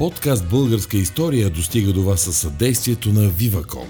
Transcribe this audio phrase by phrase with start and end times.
[0.00, 3.86] Подкаст Българска история достига до вас със съдействието на Viva.com.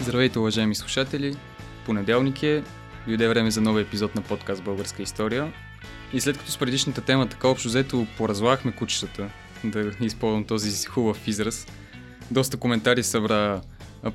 [0.00, 1.36] Здравейте, уважаеми слушатели!
[1.86, 2.62] Понеделник е,
[3.06, 5.52] дойде време за нов епизод на подкаст Българска история.
[6.12, 9.30] И след като с предишната тема така общо взето поразлагахме кучетата,
[9.64, 11.66] да използвам този хубав израз,
[12.30, 13.60] доста коментари събра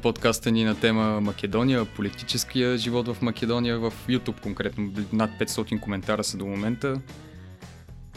[0.02, 4.92] подкаста ни на тема Македония, политическия живот в Македония, в YouTube конкретно.
[5.14, 7.02] Над 500 коментара са до момента.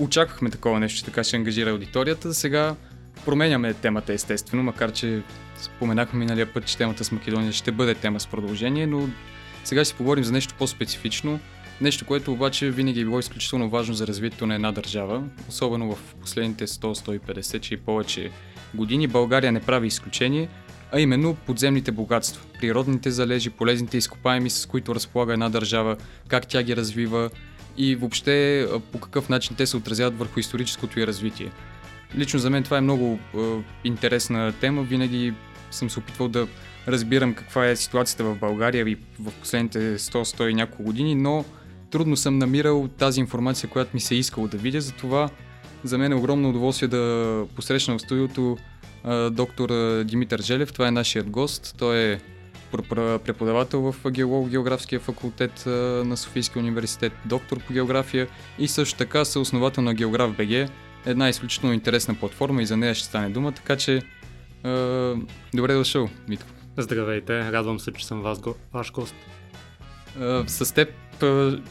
[0.01, 2.35] Очаквахме такова нещо, така ще ангажира аудиторията.
[2.35, 2.77] Сега
[3.25, 5.23] променяме темата естествено, макар че
[5.57, 9.09] споменахме миналия път, че темата с Македония ще бъде тема с продължение, но
[9.65, 11.41] сега ще поговорим за нещо по-специфично,
[11.81, 16.15] нещо, което обаче винаги е било изключително важно за развитието на една държава, особено в
[16.15, 18.31] последните 100-150 че и повече
[18.75, 19.07] години.
[19.07, 20.49] България не прави изключение,
[20.93, 25.97] а именно подземните богатства, природните залежи, полезните изкопаеми, с които разполага една държава,
[26.29, 27.31] как тя ги развива
[27.77, 31.51] и въобще по какъв начин те се отразяват върху историческото и развитие.
[32.17, 33.39] Лично за мен това е много е,
[33.85, 34.83] интересна тема.
[34.83, 35.35] Винаги
[35.71, 36.47] съм се опитвал да
[36.89, 41.45] разбирам каква е ситуацията в България и в последните 100-100 и няколко години, но
[41.91, 45.29] трудно съм намирал тази информация, която ми се е искало да видя, затова
[45.85, 48.57] за мен е огромно удоволствие да посрещна в студиото
[49.31, 49.71] доктор
[50.05, 50.73] Димитър Желев.
[50.73, 51.75] Това е нашият гост.
[51.79, 52.21] Той е
[53.25, 55.67] преподавател в геолого-географския факултет
[56.07, 60.71] на Софийския университет, доктор по география и също така съосновател на Географ БГ.
[61.07, 64.01] Една изключително интересна платформа и за нея ще стане дума, така че е,
[65.55, 66.49] добре дошъл, Митко.
[66.77, 68.41] Здравейте, радвам се, че съм вас,
[68.73, 69.15] ваш гост.
[70.47, 70.89] С теб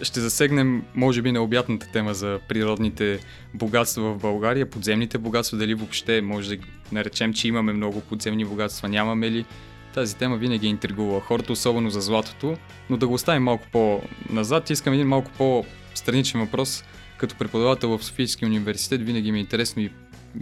[0.02, 3.20] ще засегнем, може би, необятната тема за природните
[3.54, 8.90] богатства в България, подземните богатства, дали въобще може да наречем, че имаме много подземни богатства,
[8.90, 9.46] нямаме ли.
[9.94, 12.58] Тази тема винаги е интригувала хората, особено за златото,
[12.90, 14.70] но да го оставим малко по-назад.
[14.70, 16.84] Искам един малко по-страничен въпрос.
[17.18, 19.92] Като преподавател в Софийския университет винаги ми е интересно и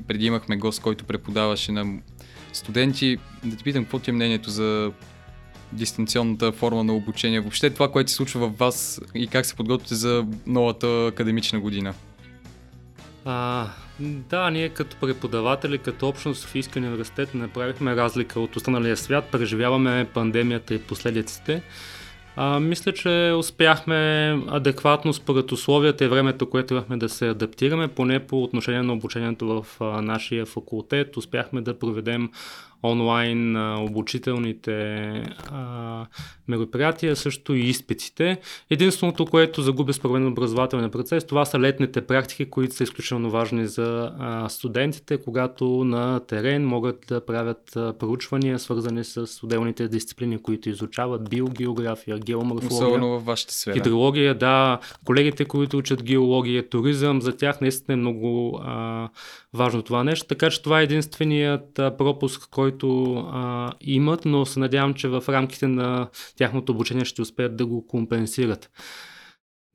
[0.07, 1.99] преди имахме гост, който преподаваше на
[2.53, 3.17] студенти.
[3.43, 4.91] Да ти питам, какво ти е мнението за
[5.75, 9.95] дистанционната форма на обучение, въобще това, което се случва в вас и как се подготвяте
[9.95, 11.93] за новата академична година?
[13.25, 13.67] А,
[13.99, 20.07] да, ние като преподаватели, като общност в Софийския университет направихме разлика от останалия свят, преживяваме
[20.13, 21.61] пандемията и последиците.
[22.35, 28.19] А, мисля, че успяхме адекватно според условията и времето, което имахме да се адаптираме, поне
[28.19, 31.17] по отношение на обучението в а, нашия факултет.
[31.17, 32.29] Успяхме да проведем
[32.91, 35.07] онлайн а, обучителните
[35.51, 36.05] а,
[36.47, 38.37] мероприятия, също и изпитите.
[38.69, 43.67] Единственото, което загуби според мен образователния процес, това са летните практики, които са изключително важни
[43.67, 50.37] за а, студентите, когато на терен могат да правят а, проучвания, свързани с отделните дисциплини,
[50.37, 52.87] които изучават биогеография, геоморфология.
[52.87, 53.73] Особено във вашата сфера.
[53.73, 54.79] Хидрология, да.
[55.05, 59.09] Колегите, които учат геология, туризъм, за тях наистина е много а,
[59.55, 60.27] важно това нещо.
[60.27, 65.67] Така че това е единственият пропуск, който а, имат, но се надявам, че в рамките
[65.67, 66.07] на
[66.37, 68.69] тяхното обучение ще успеят да го компенсират.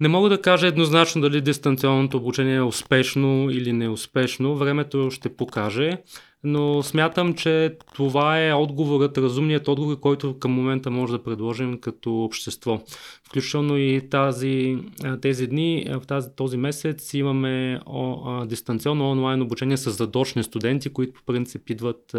[0.00, 4.56] Не мога да кажа еднозначно дали дистанционното обучение е успешно или неуспешно.
[4.56, 5.98] Времето ще покаже,
[6.44, 12.24] но смятам, че това е отговорът, разумният отговор, който към момента може да предложим като
[12.24, 12.80] общество.
[13.24, 14.78] Включително и тази,
[15.22, 17.80] тези дни, в тази, този месец имаме
[18.46, 22.16] дистанционно онлайн обучение с задочни студенти, които по принцип идват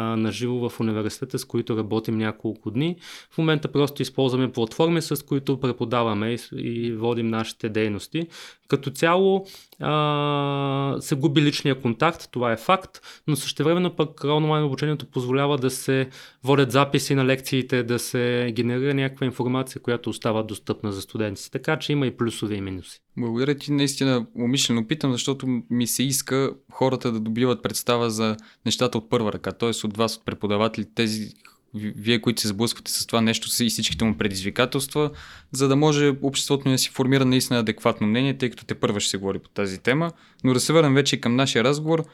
[0.00, 2.96] на живо в университета, с които работим няколко дни.
[3.30, 8.26] В момента просто използваме платформи, с които преподаваме и, и водим нашите дейности.
[8.68, 9.46] Като цяло
[9.80, 15.70] а, се губи личния контакт, това е факт, но същевременно пък онлайн обучението позволява да
[15.70, 16.08] се
[16.44, 21.50] водят записи на лекциите, да се генерира някаква информация, която остава достъпна за студентите.
[21.50, 23.00] Така че има и плюсове и минуси.
[23.16, 28.36] Благодаря ти, наистина умишлено питам, защото ми се иска хората да добиват представа за
[28.66, 29.86] нещата от първа ръка, т.е.
[29.86, 31.34] от вас, от преподаватели, тези
[31.74, 35.10] вие, които се сблъсквате с това нещо и всичките му предизвикателства,
[35.52, 39.00] за да може обществото ни да си формира наистина адекватно мнение, тъй като те първа
[39.00, 40.12] ще се говори по тази тема.
[40.44, 42.04] Но да се върнем вече към нашия разговор.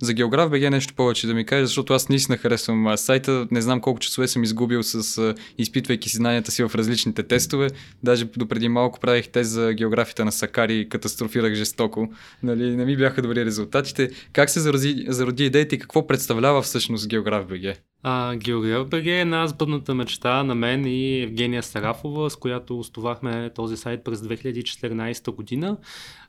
[0.00, 3.48] За географ БГ нещо повече да ми кажеш, защото аз наистина харесвам сайта.
[3.50, 7.70] Не знам колко часове съм изгубил с изпитвайки си знанията си в различните тестове.
[8.02, 12.08] Даже допреди малко правих тест за географията на Сакари и катастрофирах жестоко.
[12.42, 14.10] Нали, не ми бяха добри резултатите.
[14.32, 17.76] Как се зароди, зароди идеята и какво представлява всъщност географ БГ?
[18.02, 23.50] А, Географ БГ е една сбъдната мечта на мен и Евгения Сарафова, с която основахме
[23.54, 25.76] този сайт през 2014 година.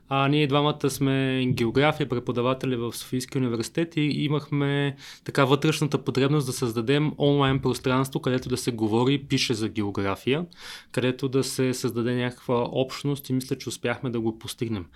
[0.08, 6.52] А, ние двамата сме география, преподаватели в Софийския университет и имахме така вътрешната потребност да
[6.52, 10.46] създадем онлайн пространство, където да се говори пише за география,
[10.92, 14.86] където да се създаде някаква общност и мисля, че успяхме да го постигнем.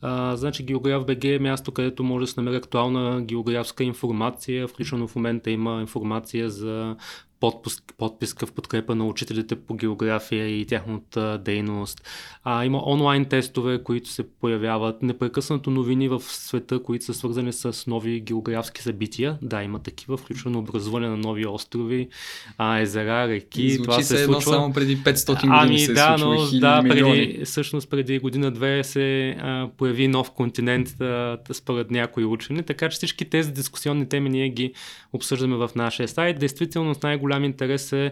[0.00, 4.68] А, значи Географ БГ е място, където може да се намери актуална географска информация.
[4.68, 6.96] Включено в момента има информация за
[7.40, 12.08] подпис, подписка в подкрепа на учителите по география и тяхната дейност.
[12.44, 17.86] А, има онлайн тестове, които се появяват, непрекъснато новини в света, които са свързани с
[17.86, 19.38] нови географски събития.
[19.42, 22.08] Да, има такива, включително образуване на нови острови,
[22.58, 23.70] а, езера, реки.
[23.70, 24.52] Звучи Това се, се случва.
[24.52, 29.68] само преди 500 години ами, се да, но, да, преди, всъщност преди година-две се а,
[29.76, 34.72] появи нов континент а, според някои учени, така че всички тези дискусионни теми ние ги
[35.12, 36.38] обсъждаме в нашия сайт.
[36.38, 38.02] Действително с най голям интерес се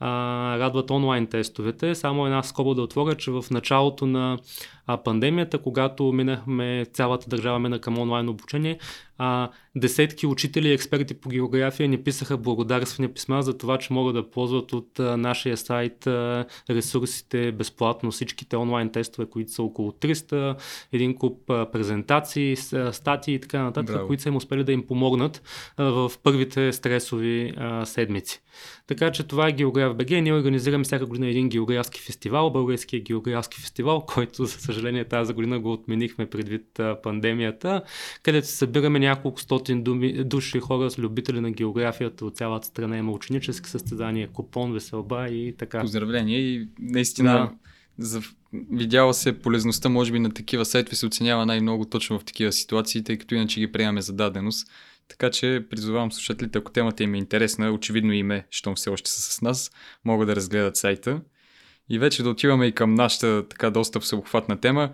[0.00, 1.94] а, радват онлайн тестовете.
[1.94, 4.38] Само една скоба да отворя, че в началото на
[4.86, 8.78] а, пандемията, когато минахме, цялата държава мина към онлайн обучение,
[9.18, 14.14] а, десетки учители и експерти по география ни писаха благодарствени писма за това, че могат
[14.14, 19.90] да ползват от а, нашия сайт а, ресурсите безплатно, всичките онлайн тестове, които са около
[19.90, 20.56] 300,
[20.92, 22.56] един куп а, презентации,
[22.92, 24.06] статии и така нататък, Браво.
[24.06, 25.42] които са им успели да им помогнат
[25.76, 28.42] а, в първите стресови а, седмици.
[28.86, 29.52] Така че това е
[29.90, 30.22] Географ БГ.
[30.22, 35.60] Ние организираме всяка година един географски фестивал, Българския географски фестивал, който, за съжаление, тази година
[35.60, 37.82] го отменихме предвид пандемията,
[38.22, 42.96] където се събираме няколко стотин думи, души хора с любители на географията от цялата страна.
[42.96, 45.80] Има ученически състезания, купон, веселба и така.
[45.80, 47.50] Поздравления и наистина да.
[47.98, 48.20] за
[48.52, 53.04] видяла се полезността, може би, на такива сайтове се оценява най-много точно в такива ситуации,
[53.04, 54.68] тъй като иначе ги приемаме за даденост.
[55.10, 59.20] Така че призовавам слушателите, ако темата им е интересна, очевидно име, щом все още са
[59.20, 59.70] с нас,
[60.04, 61.20] могат да разгледат сайта.
[61.88, 64.90] И вече да отиваме и към нашата така доста всеобхватна тема.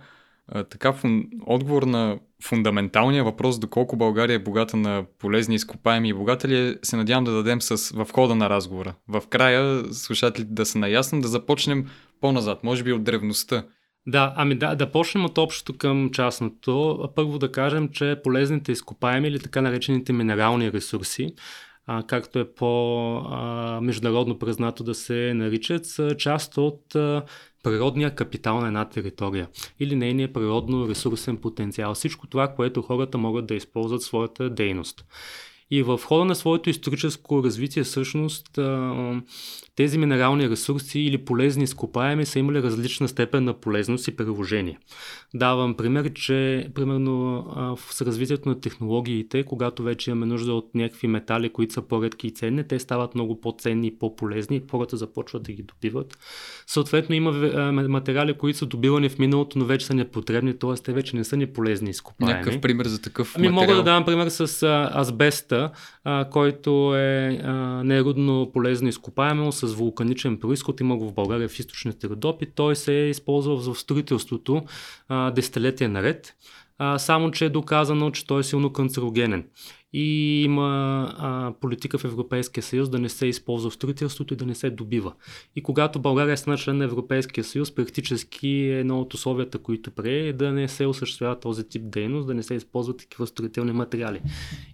[0.48, 1.24] А, така, фун...
[1.46, 6.96] отговор на фундаменталния въпрос, доколко България е богата на полезни изкопаеми и богата е, се
[6.96, 8.94] надявам да дадем с, в хода на разговора.
[9.08, 11.90] В края слушателите да са наясно, да започнем
[12.20, 13.64] по-назад, може би от древността.
[14.06, 17.08] Да, ами да, да почнем от общото към частното.
[17.14, 21.34] Първо да кажем, че полезните изкопаеми или така наречените минерални ресурси,
[21.86, 27.22] а, както е по-международно признато да се наричат, са част от а,
[27.62, 29.48] природния капитал на една територия
[29.80, 31.94] или нейния природно ресурсен потенциал.
[31.94, 35.04] Всичко това, което хората могат да използват своята дейност.
[35.70, 38.58] И в хода на своето историческо развитие всъщност
[39.76, 44.78] тези минерални ресурси или полезни изкопаеми са имали различна степен на полезност и приложение.
[45.34, 47.46] Давам пример, че примерно
[47.90, 52.30] с развитието на технологиите, когато вече имаме нужда от някакви метали, които са по-редки и
[52.30, 56.18] ценни, те стават много по-ценни и по-полезни, хората започват да ги добиват.
[56.66, 57.32] Съответно има
[57.88, 60.74] материали, които са добивани в миналото, но вече са непотребни, т.е.
[60.74, 62.32] те вече не са ни полезни изкопаеми.
[62.32, 63.68] Някакъв пример за такъв ами, материал?
[63.68, 64.62] Мога да дам пример с
[64.94, 65.70] азбеста,
[66.30, 67.40] който е
[67.84, 72.46] нерудно полезно изкопаемо с вулканичен происход, има го в България в източните Родопи.
[72.54, 74.62] Той се е използвал в строителството
[75.08, 76.34] а, десетилетия наред,
[76.78, 79.44] а, само че е доказано, че той е силно канцерогенен.
[79.92, 84.46] И има а, политика в Европейския съюз да не се използва в строителството и да
[84.46, 85.12] не се добива.
[85.56, 90.28] И когато България е стана член на Европейския съюз, практически едно от условията, които прие
[90.28, 94.20] е да не се осъществява този тип дейност, да не се използват такива строителни материали.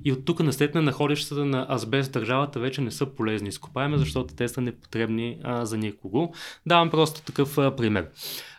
[0.05, 4.49] И от тук на находищата на азбест държавата вече не са полезни изкопаеми, защото те
[4.49, 6.33] са непотребни а, за никого.
[6.67, 8.09] Давам просто такъв а, пример.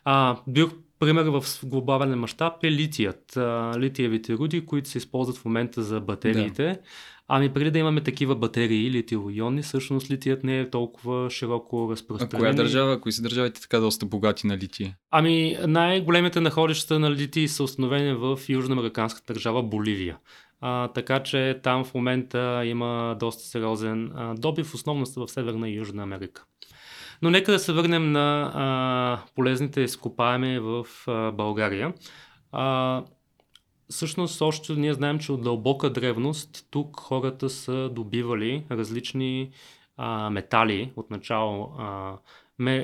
[0.05, 0.65] А, бих
[1.05, 3.37] Пример в глобален мащаб е литият,
[3.77, 6.63] литиевите руди, които се използват в момента за батериите.
[6.63, 6.77] Да.
[7.27, 12.35] Ами преди да имаме такива батерии, литиоионни, всъщност литият не е толкова широко разпространен.
[12.35, 14.95] А коя държава, кои са държавите така доста богати на лития?
[15.11, 20.17] Ами най-големите находища на литии са установени в южноамериканската държава Боливия.
[20.61, 25.75] А, така че там в момента има доста сериозен а, добив, основно в Северна и
[25.75, 26.43] Южна Америка.
[27.23, 31.93] Но нека да се върнем на а, полезните изкопаеми в а, България.
[32.51, 33.03] А,
[33.89, 39.51] всъщност, още ние знаем, че от дълбока древност тук хората са добивали различни
[39.97, 42.13] а, метали, отначало а,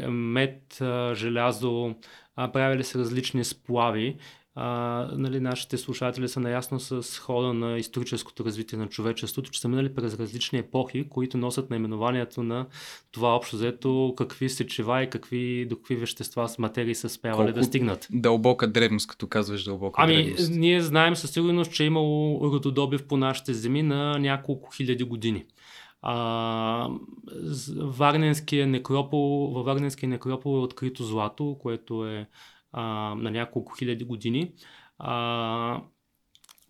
[0.10, 1.96] мед, а, желязо,
[2.36, 4.18] а, правили се различни сплави
[4.56, 9.68] а, нали, нашите слушатели са наясно с хода на историческото развитие на човечеството, че са
[9.68, 12.66] минали през различни епохи, които носят наименованието на
[13.12, 17.60] това общо взето, какви сечева и какви, до какви вещества с материи са спявали Колко
[17.60, 18.08] да стигнат.
[18.12, 20.52] Дълбока древност, като казваш дълбока ами, древност.
[20.52, 25.46] ние знаем със сигурност, че е имало рододобив по нашите земи на няколко хиляди години.
[26.02, 26.90] А,
[27.78, 32.28] Варненския некропол, във Варненския некропол е открито злато, което е
[32.72, 32.84] а,
[33.16, 34.54] на няколко хиляди години.
[34.98, 35.82] А,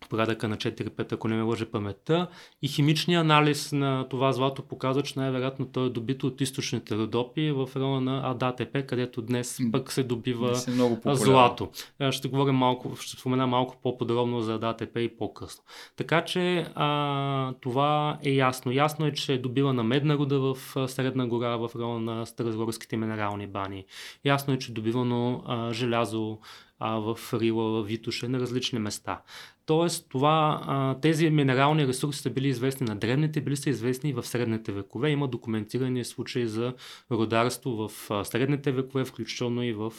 [0.09, 2.27] порядъка на 4-5, ако не ме лъже паметта.
[2.61, 7.51] И химичният анализ на това злато показва, че най-вероятно то е добито от източните родопи
[7.51, 11.69] в района на АДАТП, където днес пък се добива се много злато.
[12.11, 15.63] Ще говоря малко, ще спомена малко по-подробно за АДАТП и по-късно.
[15.95, 18.71] Така че а, това е ясно.
[18.71, 22.97] Ясно е, че е добива на медна руда в Средна гора, в района на Старозгорските
[22.97, 23.85] минерални бани.
[24.25, 26.37] Ясно е, че е добивано а, желязо,
[26.79, 29.21] а, в Рила, в Витуша, на различни места.
[29.69, 34.23] Тоест, това, тези минерални ресурси са били известни на древните, били са известни и в
[34.23, 35.09] средните векове.
[35.09, 36.73] Има документирани случаи за
[37.11, 37.91] родарство в
[38.25, 39.93] средните векове, включително и в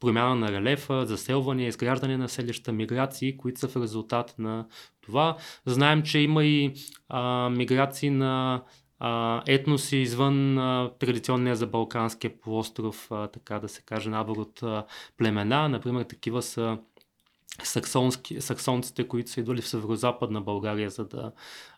[0.00, 4.66] промяна на релефа, заселване, изграждане на селища, миграции, които са в резултат на
[5.00, 5.36] това.
[5.66, 6.72] Знаем, че има и
[7.08, 8.62] а, миграции на
[8.98, 14.62] а, етноси извън а, традиционния за Балканския полуостров, а, така да се каже, набор от
[14.62, 14.84] а,
[15.16, 15.68] племена.
[15.68, 16.78] Например, такива са
[17.62, 21.32] саксонски, саксонците, които са идвали в северо-западна България, за да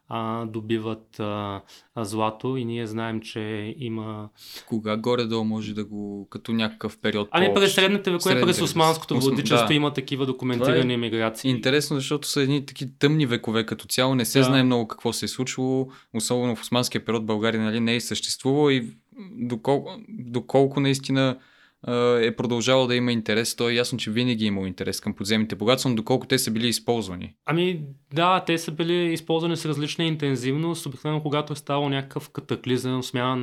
[0.09, 1.63] а, добиват а,
[1.95, 4.29] а, злато и ние знаем, че има...
[4.67, 9.69] Кога горе-долу може да го, като някакъв период Ами през средните векове, през османското владичество
[9.69, 9.75] да.
[9.75, 11.51] има такива документирани е миграции.
[11.51, 14.45] Интересно, защото са едни таки тъмни векове като цяло, не се да.
[14.45, 18.71] знае много какво се е случвало, особено в османския период България нали, не е съществувало
[18.71, 18.97] и
[19.33, 21.37] доколко, доколко наистина
[22.21, 23.57] е продължавал да има интерес.
[23.57, 26.51] То е ясно, че винаги е имал интерес към подземните богатства, но доколко те са
[26.51, 27.35] били използвани.
[27.47, 27.83] Ами
[28.15, 30.87] да, те са били използвани с различна интензивност.
[30.87, 33.37] Обикновено, когато е ставал някакъв катаклизъм, смяна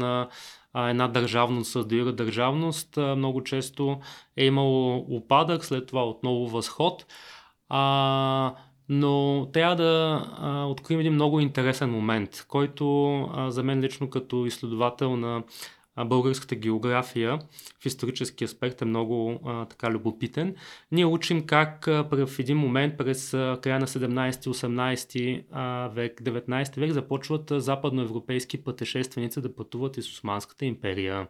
[0.74, 4.00] на една държавност с друга държавност, много често
[4.38, 7.06] е имало упадък, след това отново възход.
[7.70, 8.56] А,
[8.90, 14.46] но трябва да а, открием един много интересен момент, който а, за мен лично като
[14.46, 15.44] изследовател на
[15.98, 17.40] българската география
[17.82, 20.56] в исторически аспект е много а, така любопитен.
[20.92, 26.92] Ние учим как а, в един момент през а, края на 17-18 век, 19 век
[26.92, 31.28] започват а, западноевропейски пътешественици да пътуват из Османската империя.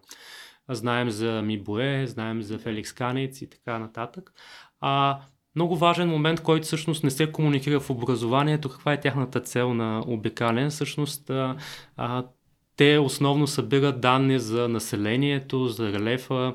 [0.70, 4.34] Знаем за Мибое, знаем за Феликс Канец и така нататък.
[4.80, 5.20] А,
[5.56, 10.04] много важен момент, който всъщност не се комуникира в образованието, каква е тяхната цел на
[10.08, 10.70] обикален.
[10.70, 11.58] Всъщност а,
[12.76, 16.54] те основно събират данни за населението, за релефа,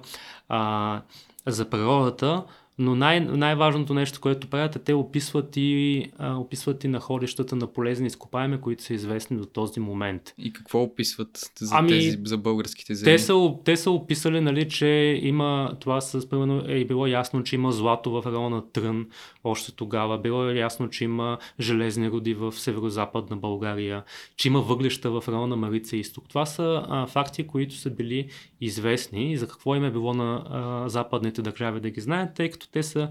[0.49, 1.01] а,
[1.47, 2.45] за природата,
[2.79, 7.67] но най- най-важното нещо, което правят е те описват и, а, описват и находищата на
[7.67, 10.35] полезни изкопаеми, които са известни до този момент.
[10.39, 13.17] И какво описват за, ами, тези, за българските земи?
[13.17, 17.57] Те са, те са описали, нали, че има, това с, примерно, е било ясно, че
[17.57, 19.07] има злато в района Трън
[19.45, 20.19] още тогава.
[20.19, 24.05] Било е ясно, че има железни роди в северо-западна България,
[24.37, 26.29] че има въглища в района Марица Изток.
[26.29, 28.29] Това са а, факти, които са били
[28.61, 32.51] известни и за какво им е било на а, западните държави да ги знаят, тъй
[32.51, 33.11] като те са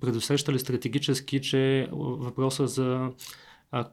[0.00, 3.10] предусещали стратегически, че въпроса за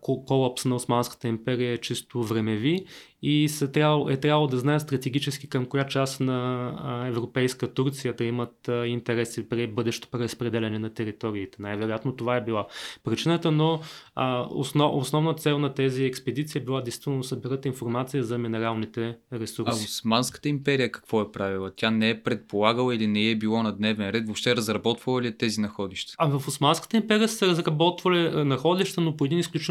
[0.01, 2.86] колапс на Османската империя е чисто времеви
[3.22, 8.24] и се трябвало, е трябвало да знаят стратегически към коя част на европейска Турция да
[8.24, 11.58] имат интереси при бъдещо преразпределение на териториите.
[11.60, 12.67] Най-вероятно това е била
[13.03, 13.79] причината, но
[14.15, 19.17] а, основ, основна цел на тези експедиции е била действително да съберат информация за минералните
[19.34, 19.72] ресурси.
[19.82, 21.72] А Османската империя какво е правила?
[21.75, 24.25] Тя не е предполагала или не е било на дневен ред?
[24.25, 26.13] Въобще разработвала ли е тези находища?
[26.17, 29.64] А в Османската империя са разработвали находища, но по един изключително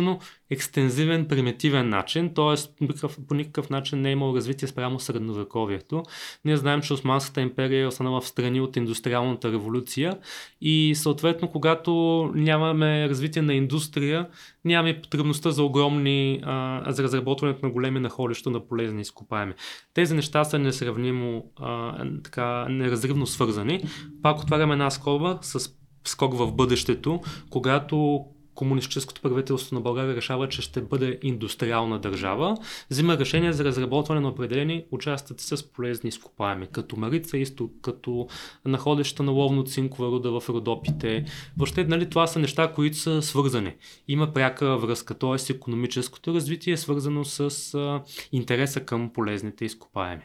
[0.50, 2.86] екстензивен, примитивен начин, т.е.
[3.28, 6.02] по никакъв начин не е имало развитие спрямо средновековието.
[6.44, 10.18] Ние знаем, че Османската империя е останала в страни от индустриалната революция
[10.60, 11.92] и съответно, когато
[12.34, 14.28] нямаме развитие на индустрия,
[14.64, 19.54] нямаме потребността за огромни, а, за разработването на големи находища на полезни изкопаеми.
[19.94, 23.84] Тези неща са несравнимо, а, така, неразривно свързани.
[24.22, 25.70] Пак отваряме една скоба с
[26.04, 27.20] скок в бъдещето,
[27.50, 28.24] когато
[28.54, 32.56] комунистическото правителство на България решава, че ще бъде индустриална държава,
[32.90, 38.28] взима решение за разработване на определени участъци с полезни изкопаеми, като Марица Изток, като
[38.64, 41.24] находеща на ловно-цинкова руда в Родопите.
[41.56, 43.74] Въобще, нали, това са неща, които са свързани.
[44.08, 45.52] Има пряка връзка, т.е.
[45.52, 50.22] економическото развитие е свързано с а, интереса към полезните изкопаеми.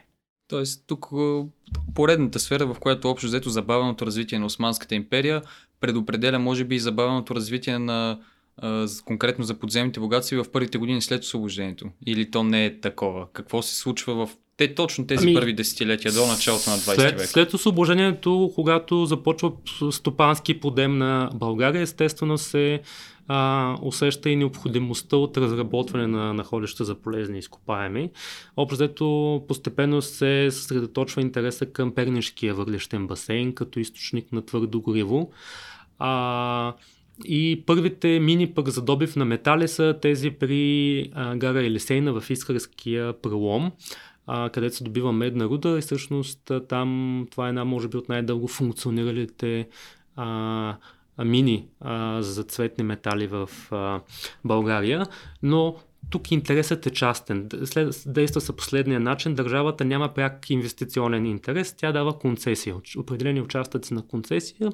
[0.50, 1.08] Тоест, тук
[1.96, 5.42] поредната сфера, в която общо взето забавеното развитие на Османската империя
[5.80, 8.20] предопределя, може би, и забавеното развитие на
[9.06, 11.90] конкретно за подземните богатства в първите години след освобождението?
[12.06, 13.28] Или то не е такова?
[13.34, 17.20] Какво се случва в те точно тези ами, първи десетилетия до началото на 20 след,
[17.20, 17.28] век?
[17.28, 19.52] След освобождението, когато започва
[19.92, 22.82] стопански подем на България, естествено се
[23.28, 28.12] а, усеща и необходимостта от разработване на находища за полезни изкопаеми.
[28.58, 35.32] Общо постепенно се съсредоточва интереса към Пернишкия въглищен басейн като източник на твърдо гориво.
[36.00, 36.74] А,
[37.25, 42.29] и първите мини пък за добив на метали са тези при а, гара Елисейна в
[42.29, 43.72] Искърския прелом,
[44.27, 45.77] а, където се добива медна руда.
[45.77, 49.68] И всъщност там това е една може би от най-дълго функциониралите
[50.15, 50.77] а,
[51.25, 54.01] мини а, за цветни метали в а,
[54.46, 55.06] България,
[55.44, 55.75] но
[56.10, 57.50] тук интересът е частен.
[58.06, 59.36] Действа се последния начин.
[59.36, 61.75] Държавата няма пряк инвестиционен интерес.
[61.77, 62.75] Тя дава концесия.
[62.98, 64.72] Определени участъци на концесия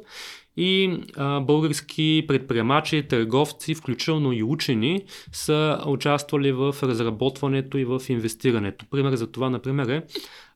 [0.58, 8.86] и а, български предприемачи, търговци, включително и учени, са участвали в разработването и в инвестирането.
[8.92, 10.04] Пример за това, например, е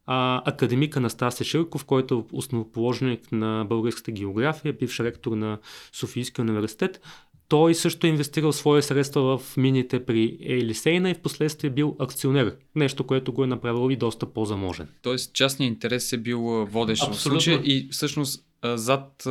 [0.05, 5.57] а, академик Анастасия Ширков, който е основоположник на българската география, бивш ректор на
[5.93, 7.01] Софийския университет,
[7.49, 12.55] той също е инвестирал свои средства в мините при Елисейна и в последствие бил акционер.
[12.75, 14.87] Нещо, което го е направило и доста по-заможен.
[15.01, 19.27] Тоест частният интерес е бил водещ в случая и всъщност зад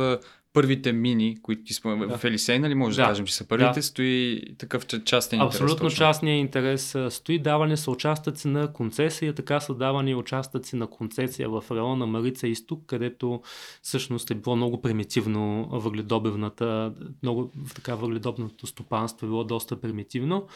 [0.53, 2.17] първите мини, които ти сме да.
[2.17, 3.01] в Елисей, нали може да.
[3.01, 3.83] да кажем, че са първите, да.
[3.83, 5.61] стои такъв частен интерес.
[5.61, 7.39] Абсолютно частния интерес стои.
[7.39, 12.85] Даване са участъци на концесия, така са давани участъци на концесия в района Марица Изток,
[12.85, 13.41] където
[13.81, 20.47] всъщност е било много примитивно въгледобивната, много така въгледобното стопанство е било доста примитивно.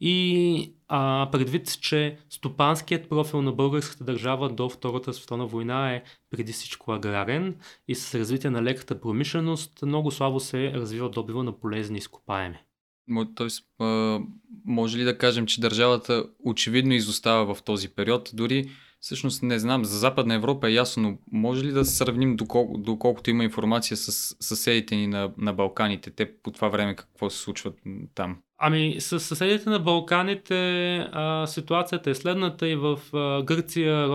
[0.00, 6.52] И а, предвид, че стопанският профил на българската държава до Втората световна война е преди
[6.52, 7.56] всичко аграрен
[7.88, 12.58] и с развитие на леката промишленост много слабо се развива добива на полезни изкопаеми.
[13.34, 13.64] Тоест,
[14.64, 19.84] може ли да кажем, че държавата очевидно изостава в този период, дори Всъщност не знам,
[19.84, 23.96] за Западна Европа е ясно, но може ли да се сравним докол, доколкото има информация
[23.96, 26.10] с съседите ни на, на Балканите?
[26.10, 27.72] Те по това време какво се случва
[28.14, 28.38] там?
[28.58, 34.08] Ами с съседите на Балканите а, ситуацията е следната и в а, Гърция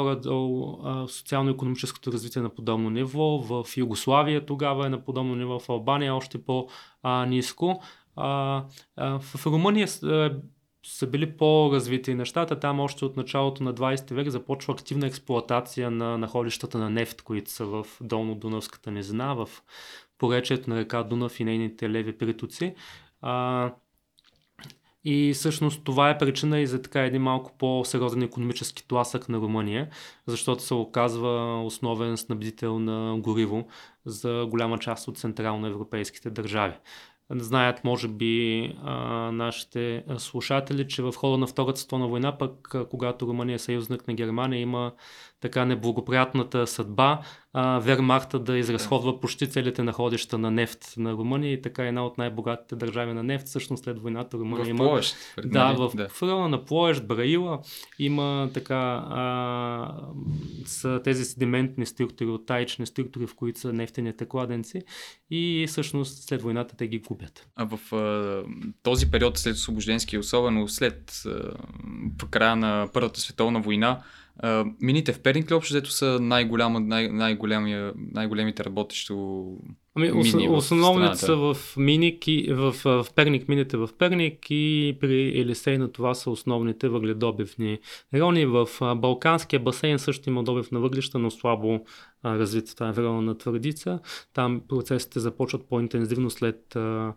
[1.08, 6.12] социално-економическото развитие на подобно ниво, в Югославия тогава е на подобно ниво, в Албания е
[6.12, 7.82] още по-низко.
[8.16, 8.64] А,
[8.96, 9.88] а, в Румъния
[10.86, 12.60] са били по-развити нещата.
[12.60, 17.52] Там още от началото на 20 век започва активна експлоатация на находищата на нефт, които
[17.52, 19.50] са в долно Дунавската низина, в
[20.18, 22.76] поречието на река Дунав и нейните леви притоци.
[23.22, 23.72] А,
[25.06, 29.90] и всъщност това е причина и за така един малко по-сериозен економически тласък на Румъния,
[30.28, 33.68] защото се оказва основен снабдител на гориво
[34.06, 36.74] за голяма част от централноевропейските държави.
[37.36, 38.96] Знаят, може би, а,
[39.32, 44.14] нашите слушатели, че в хода на Втората световна война, пък когато Румъния е съюзник на
[44.14, 44.92] Германия, има
[45.42, 47.22] така неблагоприятната съдба
[47.54, 52.18] а, Вермахта да изразходва почти целите находища на нефт на Румъния и така една от
[52.18, 53.48] най-богатите държави на нефт.
[53.48, 54.84] Всъщност след войната Румъния в има...
[54.84, 56.10] Плоещ, да, в, да.
[56.10, 57.60] в района на Плоещ, Браила
[58.00, 59.96] има така а,
[60.66, 64.82] са тези седиментни структури, от таични структури, в които са нефтените кладенци
[65.30, 67.48] и всъщност след войната те ги губят.
[67.56, 68.44] А в а,
[68.84, 71.54] този период след освобожденски, особено след а,
[72.30, 74.02] края на Първата световна война,
[74.82, 79.46] Мините в Перник ли общо взето са най-голяма, най- най-големия, най-големите работещо
[79.96, 84.98] Ами, мини ос, основните са в, Миник и, в, в Перник, мините в Перник и
[85.02, 87.80] при Елисейна това са основните въгледобивни
[88.14, 88.46] райони.
[88.46, 91.86] В Балканския басейн също има добив на въглища, но слабо
[92.24, 92.76] а, развит.
[92.76, 94.00] Това е на Твърдица.
[94.34, 97.14] Там процесите започват по-интензивно след а,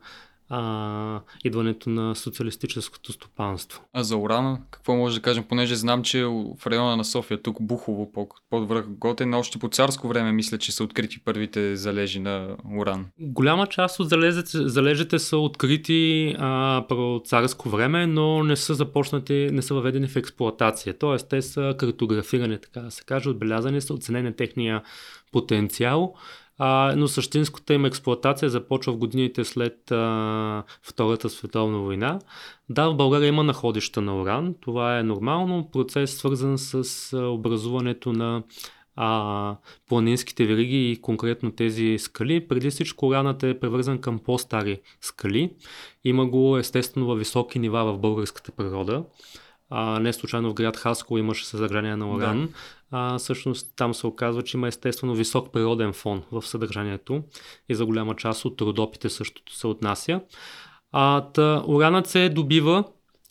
[0.49, 3.83] а, идването на социалистическото стопанство.
[3.93, 7.57] А за урана, какво може да кажем, понеже знам, че в района на София, тук
[7.61, 8.13] Бухово,
[8.51, 13.07] под връх Готен, още по царско време мисля, че са открити първите залежи на уран.
[13.21, 19.49] Голяма част от залезите, залежите са открити а, по царско време, но не са започнати,
[19.53, 20.99] не са въведени в експлоатация.
[20.99, 24.83] Тоест, те са картографирани, така да се каже, отбелязани са, оценени техния
[25.33, 26.15] потенциал
[26.59, 32.19] а, но същинската им експлуатация започва в годините след а, Втората световна война.
[32.69, 38.43] Да, в България има находища на уран, това е нормално, процес свързан с образуването на
[38.97, 39.57] а,
[39.89, 42.49] планинските вериги и конкретно тези скали.
[42.49, 45.51] Преди всичко уранът е превързан към по-стари скали.
[46.05, 49.05] Има го естествено във високи нива в българската природа.
[49.71, 52.47] А, не случайно в град Хаско имаше съдържание на уран.
[52.47, 52.53] Да.
[52.91, 57.23] А, всъщност там се оказва, че има естествено висок природен фон в съдържанието
[57.69, 60.21] и за голяма част от родопите същото се отнася.
[60.93, 62.85] А, та, уранът се добива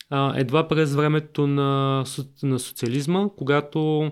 [0.09, 2.03] а, едва през времето на,
[2.43, 4.11] на социализма, когато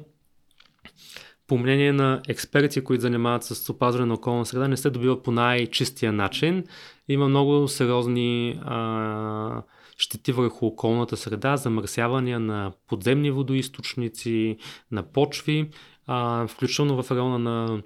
[1.47, 5.31] по мнение на експерти, които занимават с опазване на околна среда, не се добива по
[5.31, 6.63] най-чистия начин.
[7.09, 9.61] Има много сериозни а,
[10.01, 14.57] щети върху околната среда, замърсявания на подземни водоисточници,
[14.91, 15.69] на почви,
[16.07, 17.81] а, включително в района на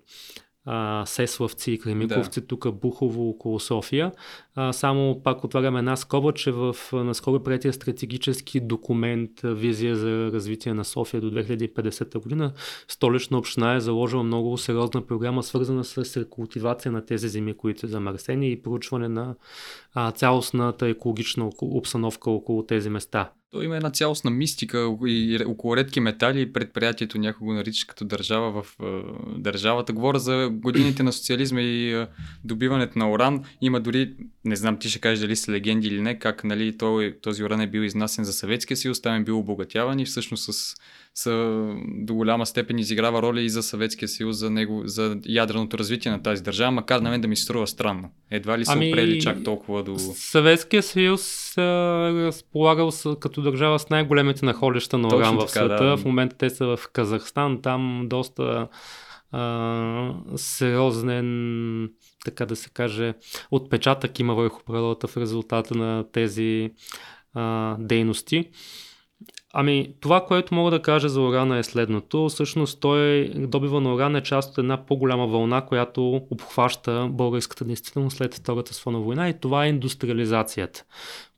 [0.66, 2.48] а, Сеславци и Кремиковци, да.
[2.48, 4.12] тук Бухово около София.
[4.58, 10.74] А, само пак отваряме една скоба, че в наскоро приятия стратегически документ Визия за развитие
[10.74, 12.54] на София до 2050 година,
[12.88, 17.88] столична община е заложила много сериозна програма, свързана с рекултивация на тези земи, които са
[17.88, 19.36] замърсени и проучване на
[19.94, 23.32] а, цялостната екологична обстановка около тези места.
[23.56, 28.64] То има една цялостна мистика и около редки метали и предприятието някого нарича като държава
[28.64, 28.86] в е,
[29.40, 29.94] държавата.
[29.94, 32.08] Говоря за годините на социализма и е,
[32.44, 33.44] добиването на уран.
[33.62, 34.16] Има дори,
[34.46, 37.62] не знам ти ще кажеш дали са легенди или не, как нали, този, този уран
[37.62, 40.76] е бил изнасен за Съветския съюз, там е бил обогатяван и всъщност с
[41.16, 46.12] са, до голяма степен изиграва роля и за Съветския съюз, за, него, за ядреното развитие
[46.12, 48.12] на тази държава, макар на мен да ми струва странно.
[48.32, 50.00] Едва ли са ами, опрели чак толкова до...
[50.16, 51.62] Съветския съюз е
[52.14, 55.84] разполагал с, като държава с най-големите находища на уран в света.
[55.84, 55.98] Да.
[55.98, 58.68] В момента те са в Казахстан, там доста
[59.32, 61.90] а, сериозен,
[62.26, 63.14] така да се каже,
[63.52, 66.72] отпечатък има върху природата в резултата на тези
[67.34, 68.50] а, дейности.
[69.58, 72.30] Ами, това, което мога да кажа за урана е следното.
[72.30, 78.18] Всъщност той, добива на уран е част от една по-голяма вълна, която обхваща българската действителност
[78.18, 80.84] след Втората световна война и това е индустриализацията.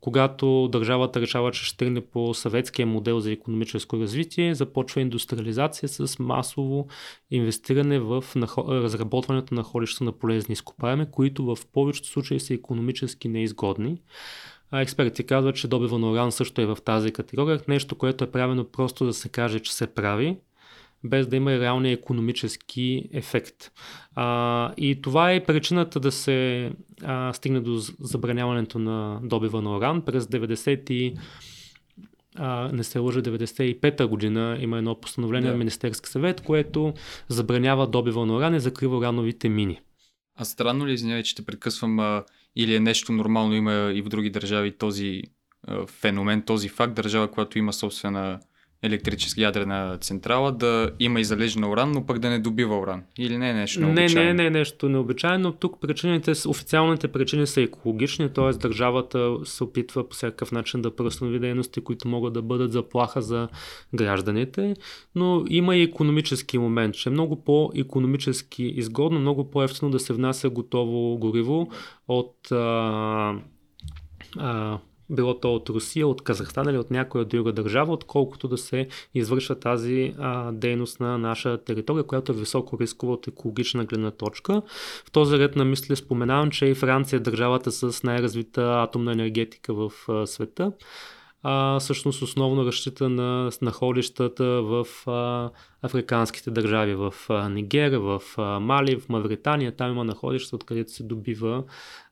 [0.01, 6.19] Когато държавата решава, че ще тръгне по съветския модел за економическо развитие, започва индустриализация с
[6.19, 6.88] масово
[7.32, 8.23] инвестиране в
[8.58, 13.97] разработването на холища на полезни изкопаеми, които в повечето случаи са економически неизгодни.
[14.71, 17.62] А експерти казват, че добива на уран също е в тази категория.
[17.67, 20.38] Нещо, което е правено просто да се каже, че се прави,
[21.03, 23.71] без да има реалния економически ефект.
[24.15, 26.71] А, и това е причината да се
[27.03, 30.01] а, стигне до забраняването на добива на уран.
[30.01, 31.13] През 90 и
[32.36, 35.51] а, не се лъжа, 95-та година има едно постановление yeah.
[35.51, 36.93] на Министерски съвет, което
[37.27, 39.80] забранява добива на уран и закрива урановите мини.
[40.39, 42.23] А странно ли, извинявай, че те прекъсвам, а,
[42.60, 45.22] или е нещо нормално, има и в други държави този
[45.88, 48.39] феномен, този факт, държава, която има собствена
[48.84, 53.04] електрическа ядрена централа да има и залежна уран, но пък да не добива уран.
[53.18, 54.28] Или не е нещо необичайно?
[54.28, 55.52] Не, не, не е нещо необичайно.
[55.52, 58.58] Тук причините, официалните причини са екологични, т.е.
[58.58, 63.48] държавата се опитва по всякакъв начин да преустанови дейности, които могат да бъдат заплаха за
[63.94, 64.76] гражданите,
[65.16, 70.50] но има и економически момент, че е много по-економически изгодно, много по-ефтино да се внася
[70.50, 71.70] готово гориво
[72.08, 73.36] от а,
[74.38, 78.88] а, било то от Русия, от Казахстан или от някоя друга държава, отколкото да се
[79.13, 84.62] извършва тази а, дейност на наша територия, която е високо рискова от екологична гледна точка.
[85.06, 89.74] В този ред на мисли споменавам, че и Франция е държавата с най-развита атомна енергетика
[89.74, 90.72] в а, света.
[91.43, 95.50] А, всъщност основно разчита на находищата в а,
[95.82, 99.76] африканските държави, в а, Нигер, в а, Мали, в Мавритания.
[99.76, 101.63] Там има находища, откъдето се добива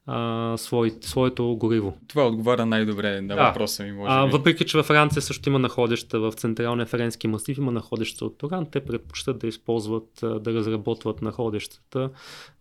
[0.07, 1.97] а, свой, своето гориво.
[2.07, 3.47] Това отговаря най-добре на да.
[3.47, 7.57] въпроса ми, може а, Въпреки, че във Франция също има находища в Централния Френски масив,
[7.57, 12.09] има находища от Туран, те предпочитат да използват, да разработват находищата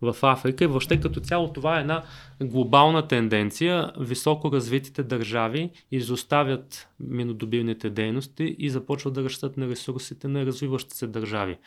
[0.01, 0.63] в Африка.
[0.63, 2.03] И въобще като цяло това е една
[2.43, 3.91] глобална тенденция.
[3.99, 11.07] Високо развитите държави изоставят минодобивните дейности и започват да разчитат на ресурсите на развиващите се
[11.07, 11.57] държави.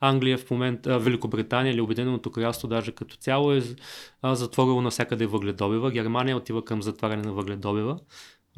[0.00, 3.62] Англия в момента, Великобритания или Обединеното кралство даже като цяло е
[4.24, 5.90] затворило навсякъде въгледобива.
[5.90, 7.98] Германия отива към затваряне на въгледобива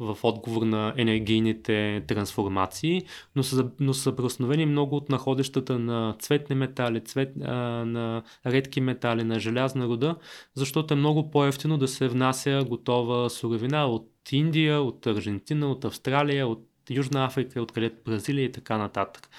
[0.01, 3.01] в отговор на енергийните трансформации,
[3.35, 7.51] но са, но са преустановени много от находищата на цветни метали, цвет, а,
[7.85, 10.15] на редки метали, на желязна рода,
[10.55, 16.47] защото е много по-ефтино да се внася готова суровина от Индия, от Аржентина, от Австралия,
[16.47, 19.29] от Южна Африка, откъдето Бразилия и така нататък.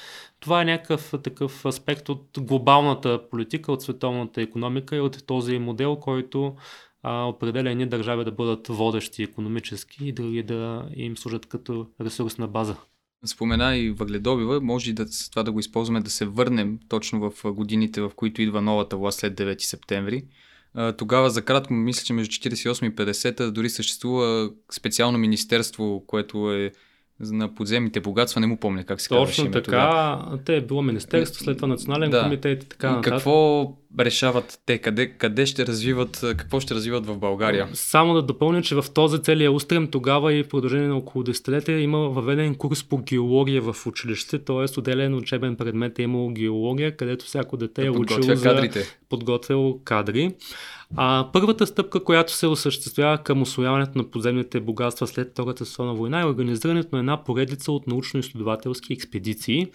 [0.40, 5.96] Това е някакъв такъв аспект от глобалната политика, от световната економика и от този модел,
[5.96, 6.56] който
[7.02, 12.48] а, определя едни държави да бъдат водещи економически и други да им служат като ресурсна
[12.48, 12.76] база.
[13.26, 17.52] Спомена и въгледобива, може и да, това да го използваме да се върнем точно в
[17.52, 20.24] годините, в които идва новата власт след 9 септември.
[20.98, 26.72] Тогава за кратко мисля, че между 48 и 50 дори съществува специално министерство, което е
[27.22, 31.44] на подземните богатства, не му помня как се казваше Точно така, те е било министерство,
[31.44, 32.22] след това национален да.
[32.22, 33.12] комитет и така нататък.
[33.12, 34.78] Какво решават те?
[34.78, 37.68] Къде, къде ще развиват, какво ще развиват в България?
[37.72, 41.80] Само да допълня, че в този целия устрем тогава и в продължение на около десетилетия
[41.80, 44.78] има въведен курс по геология в училище, т.е.
[44.78, 48.68] отделен учебен предмет е имало геология, където всяко дете да е учило за
[49.08, 50.34] подготвил кадри.
[50.96, 56.20] А, първата стъпка, която се осъществява към освояването на подземните богатства след Втората световна война
[56.20, 59.66] е организирането на една поредица от научно-изследователски експедиции.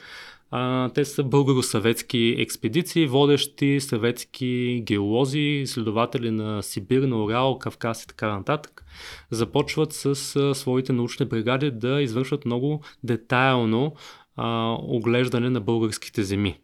[0.52, 8.08] А, те са българо-съветски експедиции, водещи съветски геолози, изследователи на Сибир, на Урал, Кавказ и
[8.08, 8.86] така нататък.
[9.32, 13.94] Започват с а, своите научни бригади да извършват много детайлно
[14.36, 16.60] а, оглеждане на българските земи.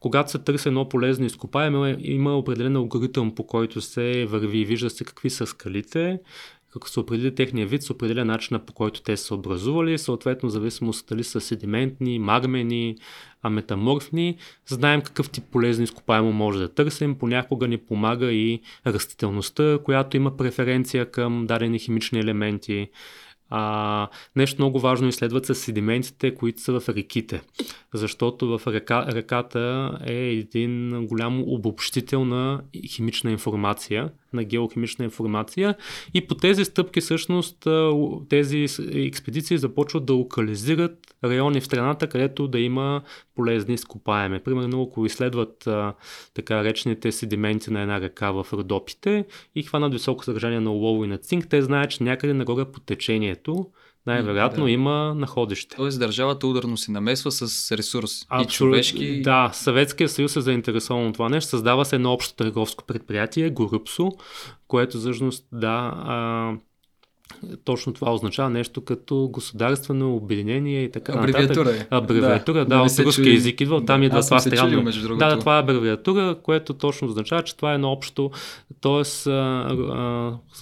[0.00, 4.90] Когато се търси едно полезно изкопаеме, има определен алгоритъм, по който се върви и вижда
[4.90, 6.18] се какви са скалите,
[6.80, 11.08] като се определи техния вид, се определя начина по който те са образували, съответно зависимост
[11.08, 12.96] дали са седиментни, магмени,
[13.42, 14.36] а метаморфни.
[14.66, 17.18] Знаем какъв тип полезно изкопаемо може да търсим.
[17.18, 22.88] Понякога ни помага и растителността, която има преференция към дадени химични елементи.
[23.54, 27.42] А, нещо много важно изследват са седиментите, които са в реките.
[27.94, 35.74] Защото в река, реката е един голям обобщител на химична информация, на геохимична информация.
[36.14, 37.66] И по тези стъпки всъщност
[38.28, 43.02] тези експедиции започват да локализират райони в страната, където да има
[43.34, 44.40] полезни изкопаеми.
[44.40, 45.94] Примерно, ако изследват а,
[46.34, 51.08] така речните седименти на една река в Родопите и хванат високо съдържание на олово и
[51.08, 53.66] на цинк, те знаят, че някъде нагоре по течението
[54.06, 54.70] най-вероятно да.
[54.70, 55.76] има находище.
[55.76, 59.22] Тоест държавата ударно се намесва с ресурс Абсолют, и човешки.
[59.22, 61.50] Да, Съветския съюз е заинтересован от това нещо.
[61.50, 64.12] Създава се едно общо търговско предприятие, Горупсо,
[64.68, 66.52] което всъщност да, а,
[67.64, 71.86] точно това означава нещо като государствено обединение и така абревиатура нататък.
[71.92, 71.94] Е.
[71.94, 72.58] Абревиатура.
[72.58, 73.34] Да, да, от руски чули...
[73.34, 74.84] език идва, там идва това странно.
[75.18, 78.30] Да, да, това е абревиатура, което точно означава, че това е едно общо,
[78.80, 79.04] т.е.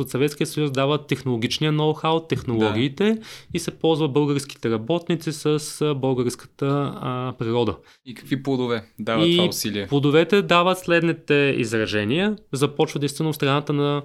[0.07, 3.21] Съветския съюз дава технологичния ноу-хау, технологиите да.
[3.55, 7.77] и се ползва българските работници с българската а, природа.
[8.07, 9.87] И какви плодове дава и това усилие?
[9.87, 12.37] Плодовете дават следните изражения.
[12.53, 14.03] Започва действително страната на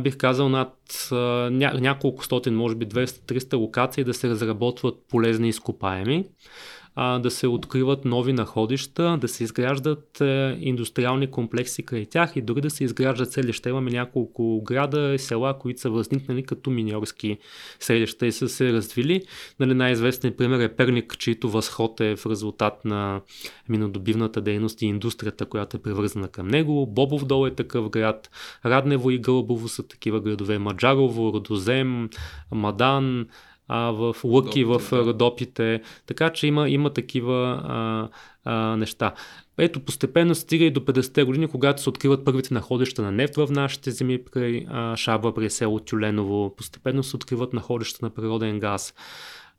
[0.00, 0.74] бих казал над
[1.50, 6.24] ня, няколко стотин, може би 200-300 локации да се разработват полезни изкопаеми
[6.94, 12.42] а, да се откриват нови находища, да се изграждат е, индустриални комплекси край тях и
[12.42, 13.68] дори да се изграждат селища.
[13.68, 17.38] Имаме няколко града и села, които са възникнали като миньорски
[17.80, 19.22] селища и са се развили.
[19.60, 23.20] Нали, най-известният пример е Перник, чието възход е в резултат на
[23.68, 26.86] минодобивната дейност и индустрията, която е превързана към него.
[26.86, 28.30] Бобов дол е такъв град,
[28.64, 32.08] Раднево и Гълбово са такива градове, Маджарово, Родозем,
[32.52, 33.26] Мадан,
[33.68, 35.04] а, в лъки, в да.
[35.04, 35.80] родопите.
[36.06, 38.08] Така че има, има такива а,
[38.44, 39.14] а, неща.
[39.58, 43.48] Ето, постепенно стига и до 50-те години, когато се откриват първите находища на нефт в
[43.50, 46.54] нашите земи при а, Шабла, при село Тюленово.
[46.56, 48.94] Постепенно се откриват находища на природен газ.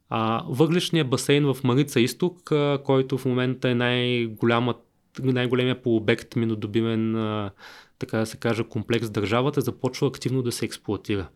[0.10, 4.80] А, въглишният басейн в Марица Изток, а, който в момента е най-голямата
[5.24, 7.16] най-големия по обект минодобимен
[8.00, 11.28] така да се каже, комплекс държавата започва активно да се експлуатира.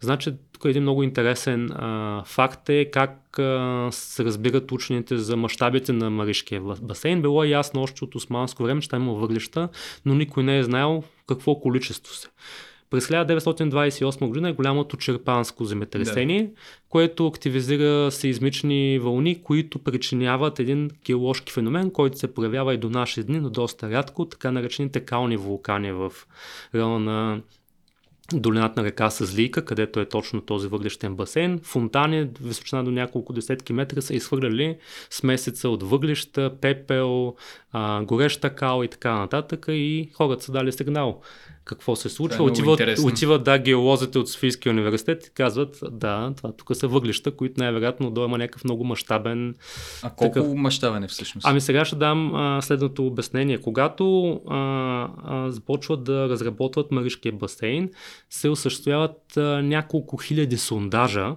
[0.00, 5.92] Значи, тук един много интересен а, факт е как а, се разбират учените за мащабите
[5.92, 7.22] на Маришкия басейн.
[7.22, 9.68] Било е ясно още от османско време, че там има въглища,
[10.04, 12.28] но никой не е знаел какво количество се.
[12.92, 16.50] През 1928 година е голямото черпанско земетресение, да.
[16.88, 23.22] което активизира сеизмични вълни, които причиняват един геоложки феномен, който се проявява и до наши
[23.22, 26.12] дни, но доста рядко, така наречените кални вулкани в
[26.74, 27.40] района на
[28.34, 31.60] долината на река Съзлийка, където е точно този въглищен басейн.
[31.62, 34.78] Фонтани, височина до няколко десетки метра, са изхвърляли
[35.10, 37.34] смесеца от въглища, пепел,
[37.72, 41.20] а, гореща кал и така нататък и хората са дали сигнал
[41.64, 42.38] какво се случва.
[42.38, 47.36] Е отиват, отиват, да, геолозите от Софийския университет и казват, да, това тук са въглища,
[47.36, 49.54] които най-вероятно да има някакъв много мащабен.
[50.02, 50.54] А колко такъв...
[50.54, 51.46] мащабен е всъщност?
[51.46, 53.60] Ами сега ще дам а, следното обяснение.
[53.60, 54.56] Когато а,
[55.24, 57.90] а, започват да разработват Маришкия басейн,
[58.30, 61.34] се осъществяват а, няколко хиляди сондажа,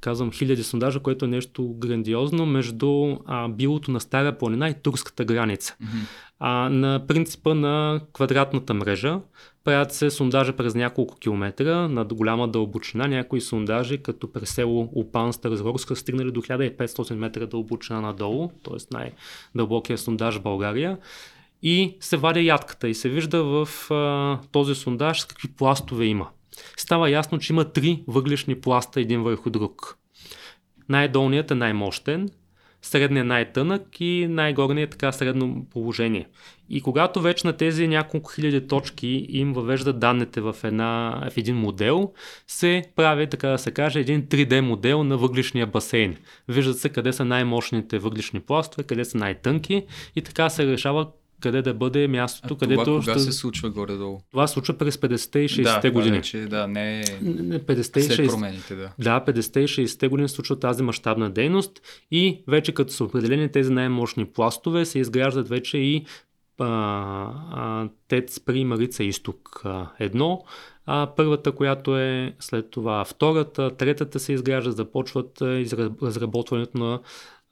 [0.00, 5.24] казвам хиляди сондажа, което е нещо грандиозно между а, билото на Стара планина и турската
[5.24, 5.76] граница.
[5.82, 6.06] Mm-hmm.
[6.38, 9.20] А, на принципа на квадратната мрежа
[9.64, 13.06] правят се сондажа през няколко километра над голяма дълбочина.
[13.06, 18.94] Някои сондажи, като през село Опан, Старозгорска, стигнали до 1500 метра дълбочина надолу, т.е.
[18.94, 20.98] най-дълбокия сондаж в България.
[21.62, 26.28] И се вадя ядката и се вижда в а, този сондаж какви пластове има.
[26.76, 29.98] Става ясно, че има три въглишни пласта един върху друг.
[30.88, 32.28] Най-долният е най-мощен,
[32.82, 36.28] средният най-тънък и най-горният така средно положение.
[36.70, 41.56] И когато вече на тези няколко хиляди точки им въвеждат данните в, една, в един
[41.56, 42.12] модел,
[42.46, 46.16] се прави, така да се каже, един 3D модел на въглишния басейн.
[46.48, 51.06] Виждат се къде са най-мощните въглишни пластове, къде са най-тънки и така се решава
[51.44, 52.84] къде да бъде мястото, а където...
[52.84, 53.20] Това кога ще...
[53.20, 54.20] се случва горе-долу?
[54.30, 56.16] Това се случва през 50-те и 60-те да, години.
[56.16, 58.92] Вече, да, не е 50-те и 60 промените, да.
[58.98, 63.52] Да, 50-те и 60-те години се случва тази мащабна дейност и вече като са определени
[63.52, 66.04] тези най-мощни пластове, се изграждат вече и
[68.08, 70.44] ТЕЦ при Марица Изток а, едно,
[70.86, 75.42] а първата, която е след това втората, третата се изгражда, започват
[76.02, 77.00] разработването на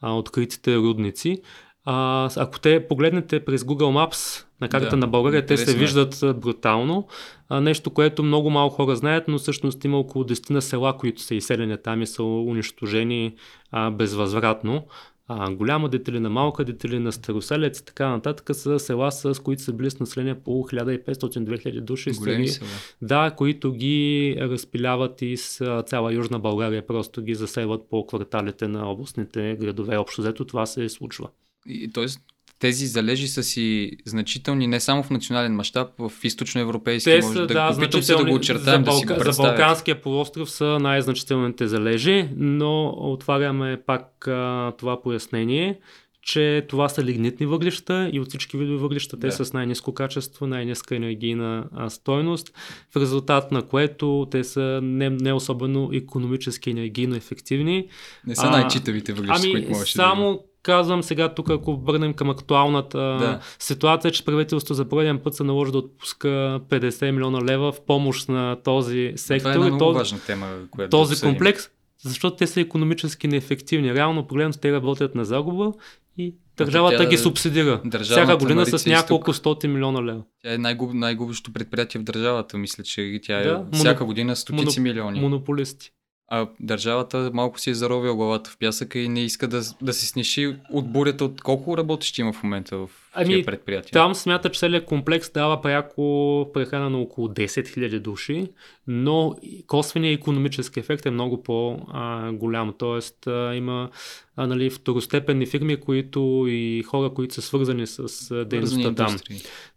[0.03, 1.43] откритите рудници.
[1.85, 5.75] А, ако те погледнете през Google Maps на картата да, на България, те се е.
[5.75, 7.09] виждат брутално.
[7.49, 11.23] А, нещо, което много малко хора знаят, но всъщност има около 10 на села, които
[11.23, 13.35] са изселени там и са унищожени
[13.71, 14.87] а, безвъзвратно.
[15.28, 19.90] А, голяма детелина, малка детелина, староселец и така нататък са села, с които са били
[19.90, 22.11] с население по 1500-2000 души.
[22.11, 22.70] Големи села.
[23.02, 28.90] Да, които ги разпиляват и с цяла Южна България, просто ги засеват по кварталите на
[28.90, 29.96] областните градове.
[29.96, 31.28] Общо взето това се случва.
[31.66, 32.20] И, тоест,
[32.62, 37.11] тези залежи са си значителни не само в национален мащаб, в източноевропейски.
[37.11, 38.25] Те са, да, да значителни.
[38.25, 43.81] да го очертаем, за, да си го за Балканския полуостров са най-значителните залежи, но отваряме
[43.87, 45.79] пак а, това пояснение,
[46.22, 49.33] че това са лигнитни въглища и от всички видове въглища те да.
[49.33, 52.53] са с най-низко качество, най-низка енергийна стойност,
[52.94, 57.88] в резултат на което те са не, не особено економически енергийно ефективни.
[58.27, 62.31] Не са най-читавите въглища, ами, които можеш само да казвам сега тук, ако върнем към
[62.31, 63.40] актуалната да.
[63.59, 68.29] ситуация, че правителството за пореден път се наложи да отпуска 50 милиона лева в помощ
[68.29, 69.53] на този сектор.
[69.53, 71.70] Това е много този, важна тема, която този да комплекс,
[72.05, 73.94] защото те са економически неефективни.
[73.94, 75.72] Реално погледнато те работят на загуба
[76.18, 77.83] и държавата тя, ги субсидира.
[78.03, 80.22] Всяка година с няколко стоти милиона лева.
[80.42, 84.81] Тя е най-губ, най-губещо предприятие в държавата, мисля, че тя е да, всяка година стотици
[84.81, 85.20] моноп, милиони.
[85.20, 85.92] Монополисти
[86.35, 90.07] а държавата малко си е заровила главата в пясъка и не иска да, да се
[90.07, 93.92] сниши от бурята от колко работещи има в момента в ами, тия предприятия?
[93.92, 98.49] Там смята, че целият комплекс дава пряко прехрана на около 10 000 души,
[98.87, 102.75] но косвеният економически ефект е много по-голям.
[102.79, 103.16] Тоест
[103.55, 103.90] има
[104.37, 109.16] а, нали, второстепенни фирми, които и хора, които са свързани с дейността там.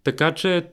[0.04, 0.66] Така че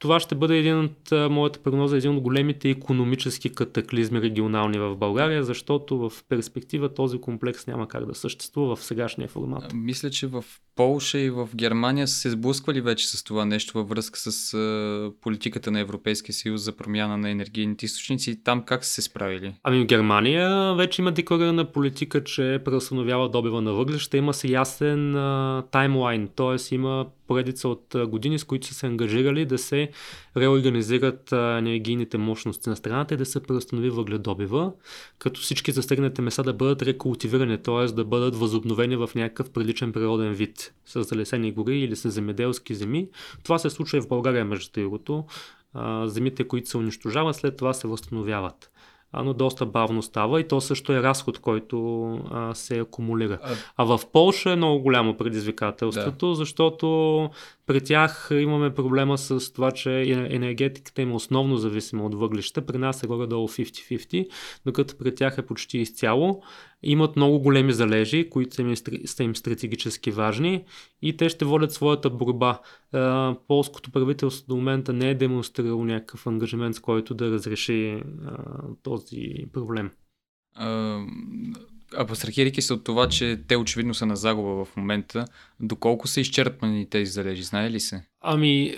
[0.00, 5.44] това ще бъде един от моята прогноза, един от големите економически катаклизми регионални в България,
[5.44, 9.72] защото в перспектива този комплекс няма как да съществува в сегашния формат.
[9.74, 10.44] Мисля, че в
[10.76, 15.70] Полша и в Германия са се сблъсквали вече с това нещо във връзка с политиката
[15.70, 18.44] на Европейския съюз за промяна на енергийните източници.
[18.44, 19.54] Там как са се справили?
[19.62, 24.16] Ами в Германия вече има декларирана политика, че преустановява добива на въглища.
[24.16, 26.74] Има се ясен а, таймлайн, т.е.
[26.74, 29.90] има поредица от години, с които са се ангажирали да се
[30.36, 34.72] реорганизират енергийните мощности на страната и да се преустанови въгледобива,
[35.18, 37.86] като всички засегнати места да бъдат рекултивирани, т.е.
[37.86, 43.08] да бъдат възобновени в някакъв приличен природен вид, с залесени гори или с земеделски земи.
[43.42, 45.24] Това се случва и в България, между другото.
[46.04, 48.70] Земите, които се унищожават, след това се възстановяват
[49.12, 53.38] но доста бавно става и то също е разход, който а, се акумулира.
[53.42, 56.34] А, а в Польша е много голямо предизвикателството, да.
[56.34, 57.30] защото
[57.66, 62.66] при тях имаме проблема с това, че енергетиката им е основно зависима от въглища.
[62.66, 64.28] При нас е горе-долу 50-50,
[64.66, 66.42] докато при тях е почти изцяло.
[66.82, 70.64] Имат много големи залежи, които са им, са им стратегически важни
[71.02, 72.60] и те ще водят своята борба.
[73.48, 78.02] Полското правителство до момента не е демонстрирало някакъв ангажимент, с който да разреши
[78.82, 79.90] този проблем.
[80.54, 81.00] А,
[81.96, 85.24] абстрахирайки се от това, че те очевидно са на загуба в момента,
[85.60, 88.02] доколко са изчерпани тези залежи, знае ли се?
[88.20, 88.76] Ами,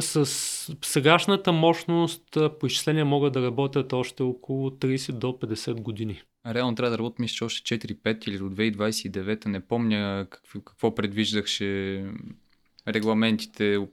[0.00, 0.26] с
[0.82, 6.22] сегашната мощност по изчисления могат да работят още около 30 до 50 години.
[6.46, 10.94] Реално трябва да работят, мисля, че още 4-5 или до 2029, не помня какво, какво
[10.94, 12.04] предвиждаше
[12.88, 13.88] регламентите в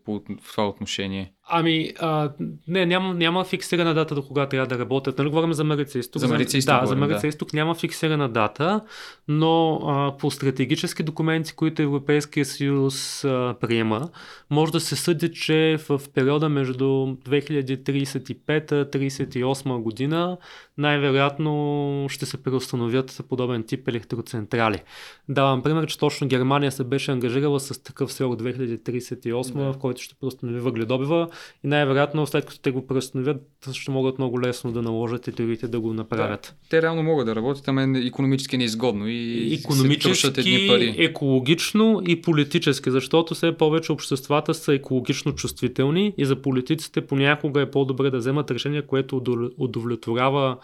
[0.51, 1.33] това отношение?
[1.45, 2.31] Ами, а,
[2.67, 5.17] не, няма, няма фиксирана дата до кога трябва да работят.
[5.17, 6.19] Нали говорим за Марица Изток?
[6.19, 6.81] За Марица Изток.
[6.81, 7.57] Да, за Марица Изток да.
[7.57, 8.81] няма фиксирана дата,
[9.27, 14.09] но а, по стратегически документи, които Европейския съюз а, приема,
[14.49, 20.37] може да се съди, че в периода между 2035-38 година
[20.77, 24.81] най-вероятно ще се преустановят подобен тип електроцентрали.
[25.29, 29.73] Давам пример, че точно Германия се беше ангажирала с такъв срок 2038, да.
[29.73, 31.29] в който ще преустанови въгледобива
[31.63, 33.41] и най-вероятно след като те го преустановят,
[33.71, 36.41] ще могат много лесно да наложат и теорите да го направят.
[36.41, 40.95] Да, те реално могат да работят, ама економически неизгодно и економически, едни пари.
[40.97, 47.71] екологично и политически, защото все повече обществата са екологично чувствителни и за политиците понякога е
[47.71, 49.21] по-добре да вземат решение, което
[49.57, 50.57] удовлетворява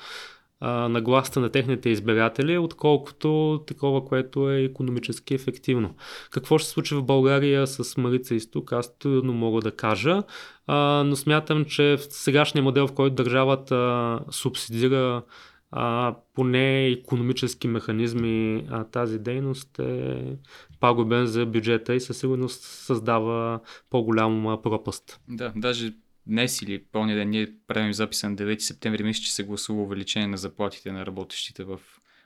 [0.60, 5.96] а, нагласата на техните избиратели, отколкото такова, което е економически ефективно.
[6.32, 10.24] Какво ще се случи в България с Марица Изток, аз трудно мога да кажа,
[10.68, 15.24] а, но смятам, че в сегашния модел, в който държавата субсидира
[15.72, 20.24] а, поне економически механизми а, тази дейност е
[20.80, 25.20] пагубен за бюджета и със сигурност създава по-голяма пропаст.
[25.28, 25.94] Да, даже
[26.28, 30.28] днес или пълния ден ние правим записа на 9 септември, мисля, че се гласува увеличение
[30.28, 31.80] на заплатите на работещите в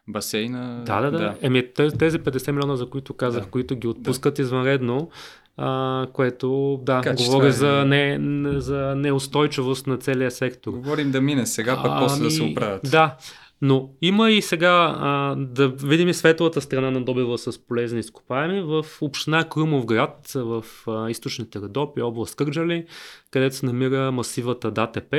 [0.07, 0.83] басейна.
[0.85, 1.17] Да, да, да.
[1.17, 1.35] да.
[1.41, 3.49] Еми, тези 50 милиона, за които казах, да.
[3.49, 4.41] които ги отпускат да.
[4.41, 5.09] извънредно,
[5.57, 7.51] а, което, да, така, говори е...
[7.51, 8.19] за, не,
[8.59, 10.71] за неустойчивост на целия сектор.
[10.71, 12.81] Говорим да мине сега, пък а, после ами, да се оправят.
[12.91, 13.17] Да,
[13.65, 18.61] но има и сега а, да видим и светлата страна на добива с полезни изкопаеми
[18.61, 22.85] в община Крумовград в а, източните Родопи, област Кърджали,
[23.31, 25.15] където се намира масивата ДАТП.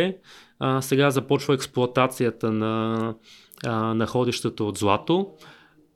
[0.58, 3.14] А, сега започва експлуатацията на
[3.66, 5.30] а, находищата от злато.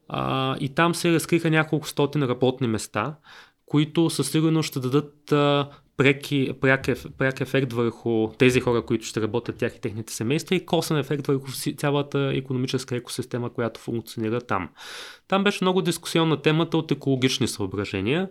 [0.08, 3.14] А, и там се разкриха няколко стотин работни места,
[3.68, 9.04] които със сигурност ще дадат а, преки, пряк, еф, пряк ефект върху тези хора, които
[9.04, 14.40] ще работят тях и техните семейства и косен ефект върху цялата економическа екосистема, която функционира
[14.40, 14.68] там.
[15.28, 18.28] Там беше много дискусионна темата от екологични съображения.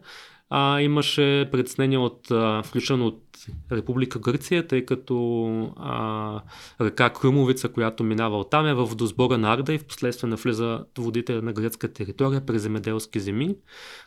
[0.50, 2.28] А, имаше предснение от,
[2.66, 3.24] включено от
[3.72, 6.42] Република Гърция, тъй като а,
[6.82, 11.42] река Крумовица, която минава оттам е в водосбора на Арда и в последствие навлиза водите
[11.42, 13.56] на гръцка територия през земеделски земи.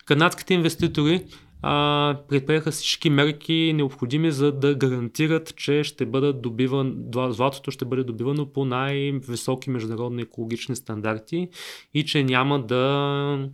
[0.07, 1.25] Канадските инвеститори
[1.63, 8.05] а, предприеха всички мерки необходими за да гарантират, че ще бъдат добиван, златото ще бъде
[8.05, 11.49] добивано по най-високи международни екологични стандарти
[11.95, 13.49] и че няма да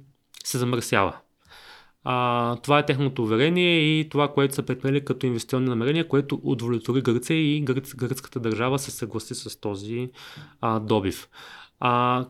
[0.45, 1.17] се замърсява.
[2.09, 7.01] А, това е техното уверение и това, което са предприели като инвестиционни намерения, което удовлетвори
[7.01, 10.11] Гърция и гръц, гръцката държава се съгласи с този
[10.61, 11.29] а, добив.
[11.81, 12.25] А,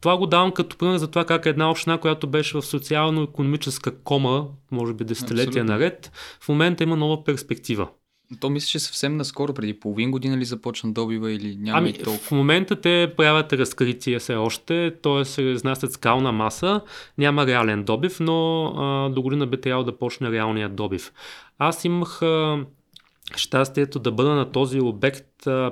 [0.00, 4.44] това го давам като пример за това как една община, която беше в социално-економическа кома,
[4.70, 7.88] може би десетилетия наред, в момента има нова перспектива.
[8.40, 11.92] То мисля, че съвсем наскоро, преди половин година ли започна добива или няма ами, и
[11.92, 12.18] толкова?
[12.18, 15.42] В момента те правят разкритие все още, т.е.
[15.42, 16.80] изнасят скална маса,
[17.18, 21.12] няма реален добив, но а, до година би трябвало да почне реалният добив.
[21.58, 22.64] Аз имах а,
[23.36, 25.24] щастието да бъда на този обект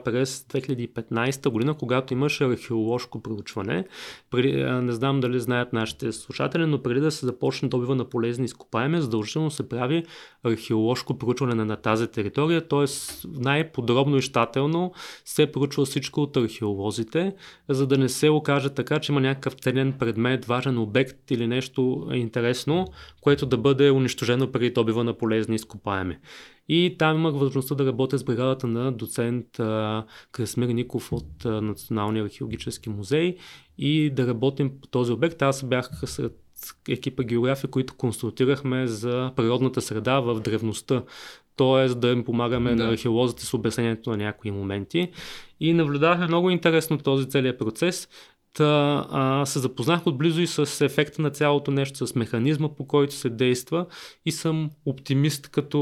[0.04, 3.84] през 2015 година, когато имаше археоложко проучване.
[4.30, 8.44] При, не знам дали знаят нашите слушатели, но преди да се започне добива на полезни
[8.44, 10.04] изкопаеми, задължително се прави
[10.44, 12.84] археоложко проучване на, тази територия, т.е.
[13.24, 14.92] най-подробно и щателно
[15.24, 17.34] се проучва всичко от археолозите,
[17.68, 22.08] за да не се окаже така, че има някакъв ценен предмет, важен обект или нещо
[22.12, 22.86] интересно,
[23.20, 26.16] което да бъде унищожено преди добива на полезни изкопаеми.
[26.68, 29.46] И там имах възможността да работя с бригадата на доцент
[30.32, 33.36] Красмир Ников от Националния археологически музей
[33.78, 35.42] и да работим по този обект.
[35.42, 36.38] Аз бях сред
[36.88, 41.02] екипа географи, които консултирахме за природната среда в древността
[41.56, 41.88] т.е.
[41.88, 42.84] да им помагаме да.
[42.84, 45.10] на археолозите с обяснението на някои моменти.
[45.60, 48.08] И наблюдавахме много интересно този целият процес.
[48.56, 53.14] Та, а, се запознах отблизо и с ефекта на цялото нещо, с механизма по който
[53.14, 53.86] се действа
[54.26, 55.78] и съм оптимист като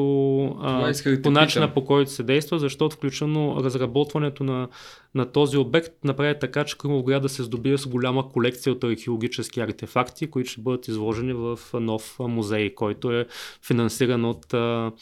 [0.61, 4.68] а, по начина по който се действа, защото включено разработването на,
[5.14, 9.61] на този обект направи така, че Крумовград да се здобие с голяма колекция от археологически
[9.61, 13.27] артефакти, които ще бъдат изложени в нов музей, който е
[13.66, 14.93] финансиран от, а,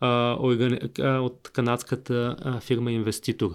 [0.00, 0.36] а,
[1.02, 3.50] от канадската фирма Инвеститор.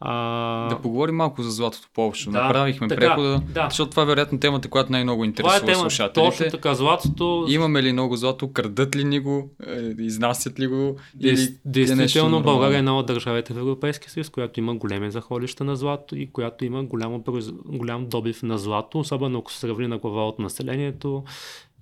[0.00, 0.68] А...
[0.68, 2.30] Да поговорим малко за златото по-общо.
[2.30, 3.66] Да, Направихме така, прехода, да.
[3.70, 6.30] защото това е вероятно темата, която най-много интересува това е тема, слушателите.
[6.30, 7.46] Точно така, златото...
[7.48, 10.96] Имаме ли много злато, крадат ли ни го, е, изнасят ли го?
[11.20, 15.76] Или Действително, България е една от държавите в Европейския съюз, която има големи заходища на
[15.76, 17.22] злато и която има голям,
[17.64, 21.24] голям добив на злато, особено ако се сравни на глава от населението,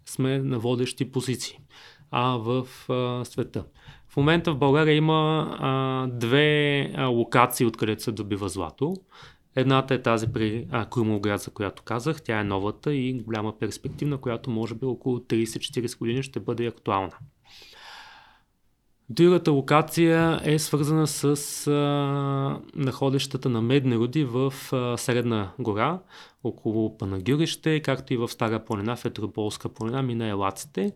[0.06, 1.58] сме на водещи позиции
[2.16, 3.64] а в а, света.
[4.14, 8.94] В момента в България има а, две а, локации, откъдето се добива злато.
[9.56, 12.22] Едната е тази при а, Крумовград, за която казах.
[12.22, 17.12] Тя е новата и голяма перспективна, която може би около 30-40 години ще бъде актуална.
[19.10, 25.98] Другата локация е свързана с а, находищата на медни руди в а, Средна гора,
[26.44, 30.92] около Панагюрище, както и в Стара планина, в Етрополска планина, мина елаците.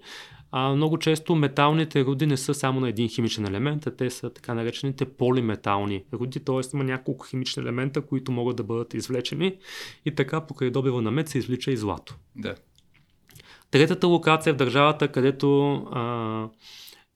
[0.52, 4.30] А, много често металните руди не са само на един химичен елемент, а те са
[4.30, 6.60] така наречените полиметални руди, т.е.
[6.74, 9.56] има няколко химични елемента, които могат да бъдат извлечени
[10.04, 12.16] и така покрай добива на мед се извлича и злато.
[12.36, 12.54] Да.
[13.70, 16.48] Третата локация в държавата, където а,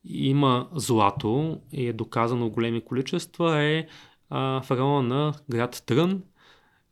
[0.05, 3.87] има злато и е доказано в големи количества е
[4.31, 6.23] а, в района на град Трън.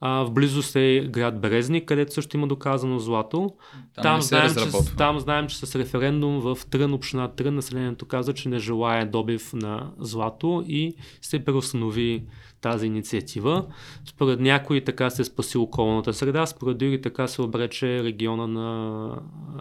[0.01, 3.51] А, в близост е град Брезник, където също има доказано злато.
[3.95, 8.35] Там, Там, знаем, че, там знаем, че с референдум в Трън, община Трън, населението каза,
[8.35, 12.25] че не желая добив на злато и се преустанови
[12.61, 13.67] тази инициатива.
[14.05, 19.17] Според някои така се спаси околната среда, според други така се обрече региона на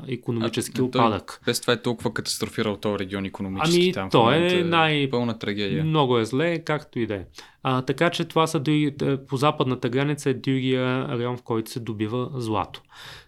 [0.08, 1.42] економически А, опадък.
[1.46, 3.82] Без това е толкова катастрофирал този регион економически.
[3.84, 5.84] Ами, там в той е най- Пълна трагедия.
[5.84, 7.26] Много е зле, както и да е.
[7.64, 11.72] А, така че това са други, е, по западната граница е другия район, в който
[11.72, 12.82] се добива злато.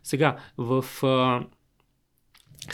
[0.03, 1.43] Сега, в а,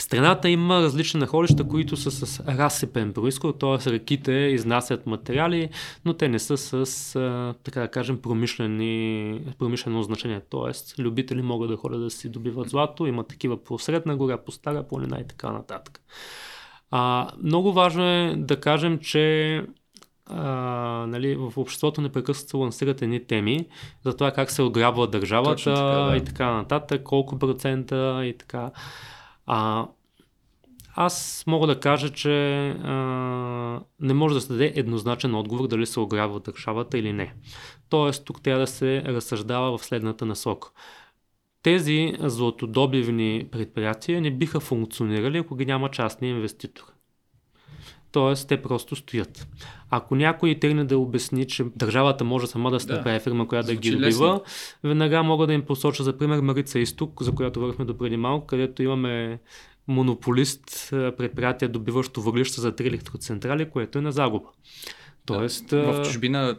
[0.02, 3.90] страната има различни находища, които са с разсипен происход, т.е.
[3.90, 5.68] реките изнасят материали,
[6.04, 10.40] но те не са с, така да кажем, промишлено значение.
[10.50, 11.02] Т.е.
[11.02, 14.82] любители могат да ходят да си добиват злато, има такива по Средна гора, по Стара
[14.82, 16.00] планина и така нататък.
[16.90, 19.62] А, много важно е да кажем, че
[20.26, 20.42] а,
[21.08, 23.66] нали, в обществото непрекъснато се лансират едни теми
[24.04, 26.16] за това как се ограбва държавата така, да.
[26.16, 28.70] и така нататък, колко процента и така.
[29.50, 29.88] А,
[30.94, 32.94] аз мога да кажа, че а,
[34.00, 37.34] не може да се даде еднозначен отговор дали се ограбва държавата или не.
[37.88, 40.70] Тоест, тук трябва да се разсъждава в следната насока.
[41.62, 46.84] Тези златодобивни предприятия не биха функционирали, ако ги няма частния инвеститор.
[48.12, 49.48] Тоест, те просто стоят.
[49.90, 52.94] Ако някой тръгне да обясни, че държавата може сама да се Да.
[52.96, 54.40] направи фирма, която да ги добива,
[54.84, 58.46] веднага мога да им посоча за пример Марица Изток, за която върхме до преди малко,
[58.46, 59.38] където имаме
[59.88, 64.48] монополист предприятие, добиващо въглища за три електроцентрали, което е на загуба.
[65.26, 66.56] Тоест, В а, чужбина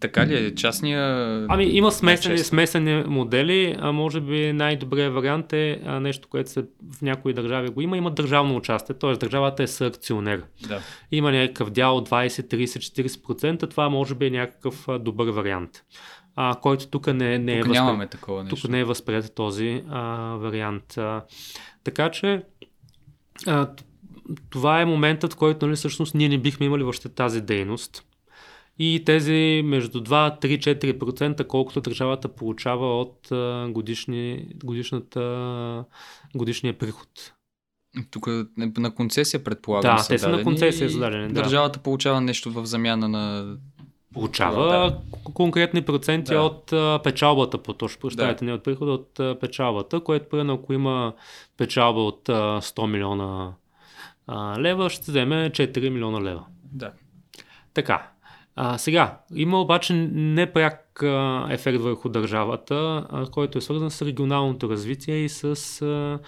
[0.00, 0.54] така ли е?
[0.54, 1.02] Частния...
[1.48, 6.64] Ами има смесени, смесени модели, а може би най-добрият вариант е а, нещо, което се,
[6.92, 9.12] в някои държави го има, има държавно участие, т.е.
[9.12, 10.42] държавата е съакционер.
[10.68, 10.80] Да.
[11.12, 15.70] Има някакъв дял от 20, 30, 40%, това може би е някакъв добър вариант,
[16.36, 17.84] а, който тук не, не е Тук възприет.
[17.84, 18.56] нямаме такова нещо.
[18.56, 20.02] Тук не е възприят този а,
[20.36, 20.98] вариант.
[20.98, 21.22] А,
[21.84, 22.42] така че
[23.46, 23.68] а,
[24.50, 28.04] това е моментът, в който нали, всъщност ние не бихме имали въобще тази дейност.
[28.84, 33.28] И тези между 2, 3, 4%, колкото държавата получава от
[33.72, 35.84] годишни, годишната,
[36.34, 37.08] годишния приход.
[38.10, 41.42] Тук е на концесия предполагам Да, те са на концесия зададени, да.
[41.42, 43.56] Държавата получава нещо в замяна на...
[44.14, 44.98] Получава Да.
[45.32, 46.40] конкретни проценти Да.
[46.40, 48.44] от а, печалбата, по-точно, прощавайте, Да.
[48.44, 51.12] не от прихода, от а, печалбата, което примерно ако има
[51.56, 53.52] печалба от а, 100 милиона
[54.26, 56.44] а, лева, ще вземе 4 милиона лева.
[56.72, 56.92] Да.
[57.74, 58.08] Така.
[58.56, 64.68] А, сега, има обаче непряк а, ефект върху държавата, а, който е свързан с регионалното
[64.68, 66.18] развитие и с а,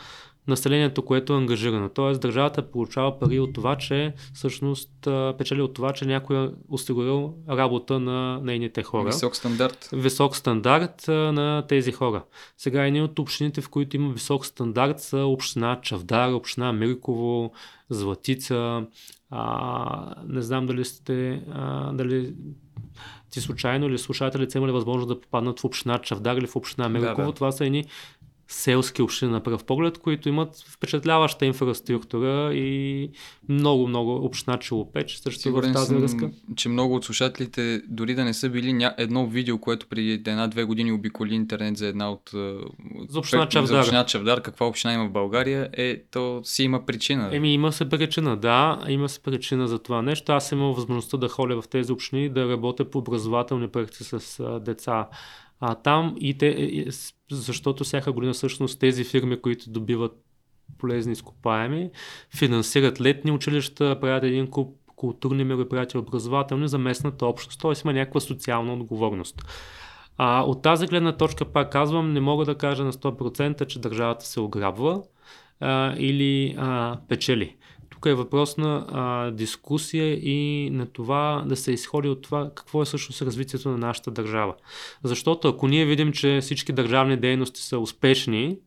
[0.48, 1.88] населението, което е ангажирано.
[1.88, 4.90] Тоест, държавата получава пари от това, че всъщност
[5.38, 9.88] печели от това, че някой е осигурил работа на нейните хора Висок стандарт.
[9.92, 12.22] висок стандарт на тези хора.
[12.58, 17.52] Сега едни от общините, в които има висок стандарт са община Чавдар, община Мирково,
[17.90, 18.86] Златица.
[19.36, 22.34] А, не знам дали сте, а, дали
[23.30, 26.88] ти случайно или слушателите са имали възможност да попаднат в община Чавдар или в община
[26.88, 27.26] Мирково.
[27.26, 27.32] да.
[27.32, 27.84] Това са едни
[28.48, 33.10] селски общини на пръв поглед, които имат впечатляваща инфраструктура и
[33.48, 36.30] много, много община Челопеч също в Сигурен тази съм, връзка.
[36.56, 38.94] че много от слушателите, дори да не са били ня...
[38.98, 42.30] едно видео, което преди една-две години обиколи интернет за една от...
[43.08, 43.68] За община Чавдар.
[43.68, 47.30] За община Чавдар, каква община има в България, е, то си има причина.
[47.32, 50.32] Еми, има се причина, да, има се причина за това нещо.
[50.32, 55.08] Аз имал възможността да ходя в тези общини, да работя по образователни проекти с деца
[55.60, 56.84] а, там и те,
[57.30, 60.12] защото всяка година всъщност тези фирми, които добиват
[60.78, 61.90] полезни изкопаеми,
[62.36, 67.60] финансират летни училища, правят един куп културни мероприятия, образователни за местната общност.
[67.60, 67.72] Т.е.
[67.84, 69.42] има някаква социална отговорност.
[70.16, 74.26] А, от тази гледна точка, пак казвам, не мога да кажа на 100%, че държавата
[74.26, 75.02] се ограбва
[75.60, 77.56] а, или а, печели.
[78.04, 82.82] Тук е въпрос на а, дискусия и на това да се изходи от това какво
[82.82, 84.54] е всъщност развитието на нашата държава.
[85.02, 88.58] Защото ако ние видим, че всички държавни дейности са успешни,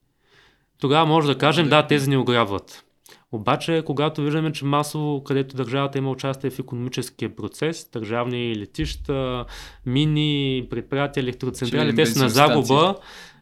[0.79, 2.85] тогава може да кажем, да, тези ни ограбват.
[3.31, 9.45] Обаче, когато виждаме, че масово, където държавата има участие в економическия процес, държавни летища,
[9.85, 12.95] мини, предприятия, електроцентрали, те са на загуба,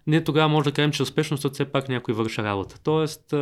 [0.08, 2.80] ние тогава може да кажем, че успешността все пак някой върша работа.
[2.84, 3.34] Тоест,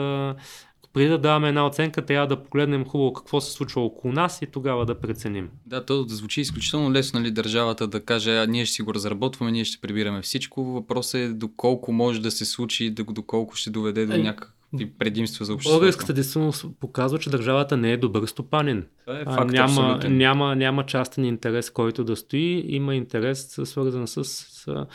[0.94, 4.46] преди да даваме една оценка, трябва да погледнем хубаво какво се случва около нас и
[4.46, 5.50] тогава да преценим.
[5.66, 8.94] Да, то да звучи изключително лесно, нали, държавата да каже, а, ние ще си го
[8.94, 10.64] разработваме, ние ще прибираме всичко.
[10.64, 15.80] Въпросът е доколко може да се случи, доколко ще доведе до някакви предимства за обществото.
[15.80, 18.86] Българската действителност показва, че държавата не е добър стопанин.
[19.06, 24.24] Това е факт, няма, няма, няма частен интерес, който да стои, има интерес свързан с,
[24.24, 24.86] с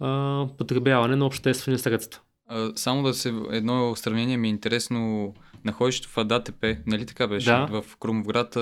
[0.00, 2.20] а, потребяване на обществени средства.
[2.48, 5.34] А, само да се едно сравнение ми е интересно.
[5.64, 7.50] Находището в АДАТП, нали така беше?
[7.50, 7.66] Да.
[7.82, 8.56] В Крумовград,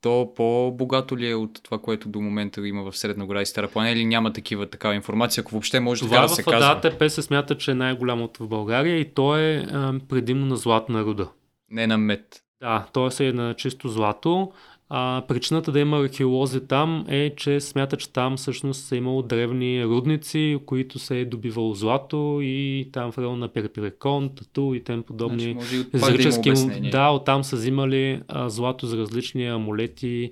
[0.00, 3.68] то по-богато ли е от това, което до момента има в Средна гора и Стара
[3.68, 6.58] плана или няма такива такава информация, ако въобще може това така да се казва?
[6.58, 9.66] Това в АДАТП се смята, че е най-голямото в България и то е
[10.08, 11.28] предимно на златна руда.
[11.70, 12.42] Не на мед.
[12.60, 14.52] Да, то е на чисто злато.
[14.94, 19.84] А, причината да има археолози там е, че смята, че там всъщност са имало древни
[19.84, 25.02] рудници, които се е добивало злато и там в район на Перпирекон, Тату и тем
[25.02, 26.50] подобни значи, исторически.
[26.50, 30.30] Да, да, оттам са взимали а, злато за различни амулети.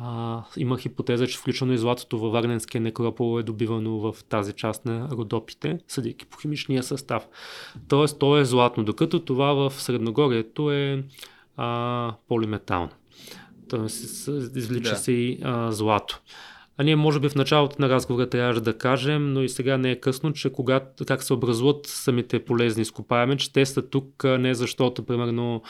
[0.00, 4.84] А, има хипотеза, че включено и златото във Варненския некропол е добивано в тази част
[4.84, 7.28] на родопите, съдейки по химичния състав.
[7.88, 11.04] Тоест, то е златно, докато това в Средногорието е
[11.56, 12.90] а, полиметално
[13.68, 13.84] т.е.
[14.58, 14.96] извлича да.
[14.96, 16.20] се и а, злато.
[16.80, 19.90] А ние може би в началото на разговора трябваше да кажем, но и сега не
[19.90, 24.54] е късно, че когато, как се образуват самите полезни изкопаеми, че те са тук не
[24.54, 25.62] защото, примерно,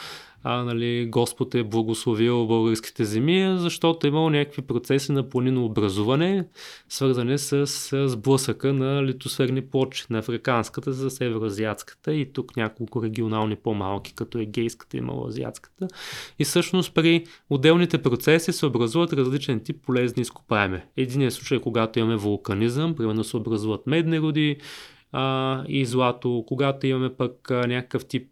[0.43, 6.45] а, нали, Господ е благословил българските земи, защото е имало някакви процеси на планино образуване,
[6.89, 13.57] свързани с, с сблъсъка на литосферни плочи, на африканската за североазиатската и тук няколко регионални
[13.57, 15.89] по-малки, като егейската и малоазиатската.
[16.39, 20.80] И всъщност при отделните процеси се образуват различен тип полезни изкопаеми.
[20.97, 24.57] Единият случай е когато имаме вулканизъм, примерно се образуват медни роди,
[25.68, 26.45] и злато.
[26.47, 28.28] Когато имаме пък някакъв тип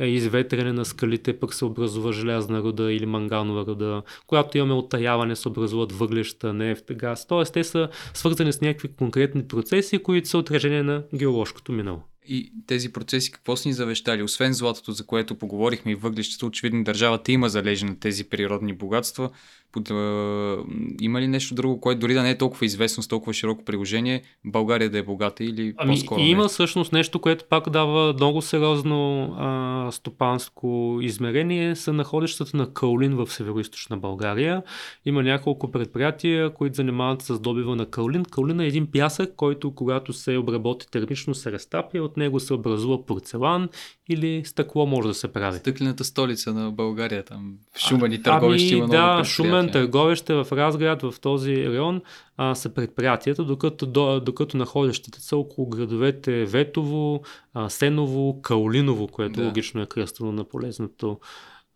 [0.00, 4.02] изветрене на скалите, пък се образува желязна руда или манганова руда.
[4.26, 7.26] Когато имаме оттаяване, се образуват въглеща, нефт, газ.
[7.26, 12.02] Тоест, те са свързани с някакви конкретни процеси, които са отражение на геоложкото минало.
[12.28, 14.22] И тези процеси какво са ни завещали?
[14.22, 19.30] Освен златото, за което поговорихме и въглищата, очевидно държавата има залежи на тези природни богатства.
[19.72, 20.56] Под, а,
[21.00, 24.22] има ли нещо друго, което дори да не е толкова известно с толкова широко приложение,
[24.44, 26.20] България да е богата или ами, по-скоро?
[26.20, 26.48] Има не?
[26.48, 33.32] всъщност нещо, което пак дава много сериозно а, стопанско измерение, са находищата на Каолин в
[33.32, 33.60] северо
[33.96, 34.62] България.
[35.04, 38.24] Има няколко предприятия, които занимават с добива на Каолин.
[38.24, 43.06] Каолин е един пясък, който когато се обработи термично се разтапя, от него се образува
[43.06, 43.68] порцелан
[44.08, 45.58] или стъкло може да се прави.
[45.58, 50.46] Стъклената столица на България, там в Шумен и Търговище ами, има да, Шумен, Търговище в
[50.52, 52.02] Разград, в този район
[52.36, 57.22] а, са предприятията, докато, до, докато находящите са около градовете Ветово,
[57.54, 59.46] а, Сеново, Каолиново, което да.
[59.46, 61.18] логично е кръстено на полезното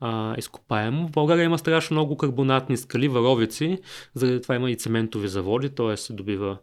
[0.00, 1.08] а, изкопаемо.
[1.08, 3.78] В България има страшно много карбонатни скали, варовици,
[4.14, 5.96] заради това има и цементови заводи, т.е.
[5.96, 6.58] се добива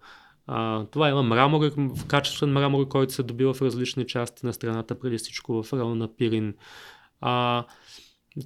[0.48, 1.72] а, това има мрамор,
[2.08, 6.16] качествен мрамор, който се добива в различни части на страната, преди всичко в района на
[6.16, 6.54] Пирин.
[7.22, 7.66] А,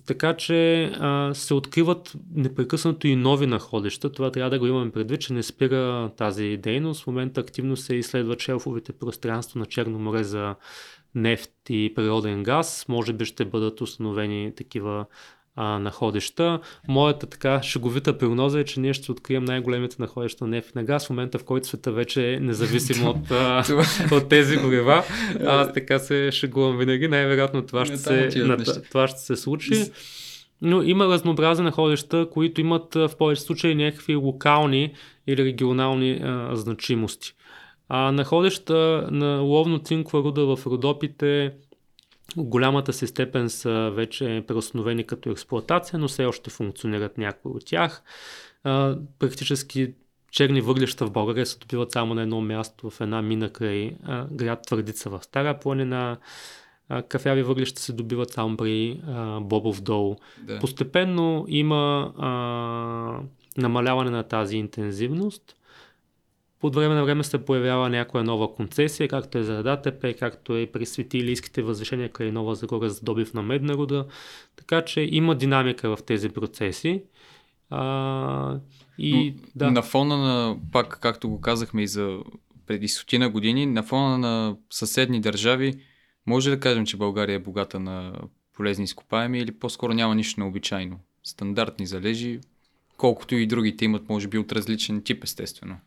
[0.05, 4.11] така че а, се откриват непрекъснато и нови находища.
[4.11, 7.03] Това трябва да го имаме предвид, че не спира тази дейност.
[7.03, 10.55] В момента активно се изследват шелфовите пространства на Черно море за
[11.15, 12.85] нефт и природен газ.
[12.89, 15.05] Може би ще бъдат установени такива
[15.57, 16.59] а, находища.
[16.87, 21.07] Моята така шеговита прогноза е, че ние ще открием най-големите находища на нефт на газ
[21.07, 23.63] в момента, в който света вече е независим от, а,
[24.11, 25.03] от тези горива.
[25.45, 27.07] Аз така се шегувам винаги.
[27.07, 28.57] Най-вероятно това ще, се, на,
[28.89, 29.83] това ще се случи.
[30.61, 34.93] Но има разнообразни находища, които имат в повече случаи някакви локални
[35.27, 37.33] или регионални а, значимости.
[37.89, 41.51] А находища на ловно-цинкова руда в Родопите
[42.37, 48.03] голямата си степен са вече преустановени като експлоатация, но все още функционират някои от тях.
[48.63, 49.93] А, практически
[50.31, 54.27] черни въглища в България се добиват само на едно място в една мина край а,
[54.31, 56.17] град Твърдица в Стара планина.
[56.89, 60.15] А, кафяви въглища се добиват само при а, Бобов дол.
[60.43, 60.59] Да.
[60.59, 62.29] Постепенно има а,
[63.61, 65.56] намаляване на тази интензивност
[66.63, 70.65] от време на време се появява някоя нова концесия, както е за ДАТП, както е
[70.65, 74.05] при светилийските възвишения край Нова Загора за добив на медна руда.
[74.55, 77.03] Така че има динамика в тези процеси.
[77.69, 78.59] А,
[78.97, 79.71] и, Но, да.
[79.71, 82.19] На фона на, пак както го казахме и за
[82.67, 85.73] преди сотина години, на фона на съседни държави,
[86.25, 88.13] може да кажем, че България е богата на
[88.53, 90.99] полезни изкопаеми или по-скоро няма нищо необичайно?
[91.23, 92.39] Стандартни залежи,
[92.97, 95.77] колкото и другите имат, може би, от различен тип, естествено.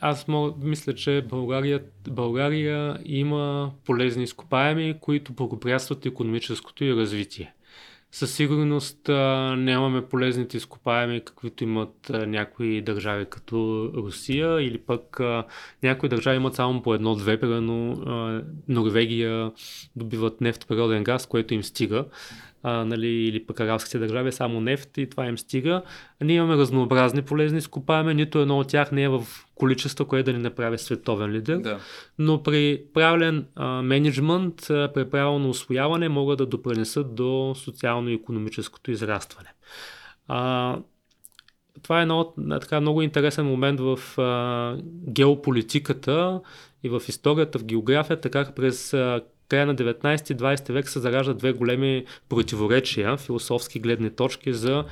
[0.00, 7.54] Аз мога, мисля, че България, България има полезни изкопаеми, които благоприятстват економическото и развитие.
[8.12, 15.20] Със сигурност а, нямаме полезните изкопаеми, каквито имат а, някои държави като Русия или пък
[15.20, 15.44] а,
[15.82, 18.02] някои държави имат само по едно-две, примерно
[18.68, 19.52] Норвегия
[19.96, 22.04] добиват нефт, природен газ, което им стига
[22.66, 25.82] а, нали, или пък арабските държави, само нефт и това им стига.
[26.20, 30.36] Ние имаме разнообразни полезни изкопаеми, нито едно от тях не е в количество, което да
[30.36, 31.58] ни направи световен лидер.
[31.58, 31.78] Да.
[32.18, 39.48] Но при правилен а, менеджмент, а, при правилно освояване могат да допринесат до социално-економическото израстване.
[40.28, 40.78] А,
[41.82, 44.76] това е едно, така, много интересен момент в а,
[45.08, 46.40] геополитиката
[46.82, 51.52] и в историята, в географията, как през а, края на 19-20 век се зараждат две
[51.52, 54.84] големи противоречия, философски гледни точки за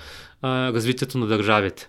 [0.43, 1.89] а, развитието на държавите.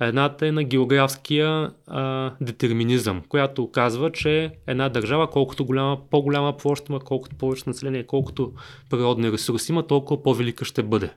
[0.00, 6.88] Едната е на географския а, детерминизъм, която казва, че една държава, колкото голяма, по-голяма площ
[6.88, 8.52] има, колкото повече население, колкото
[8.90, 11.10] природни ресурси има, толкова по-велика ще бъде.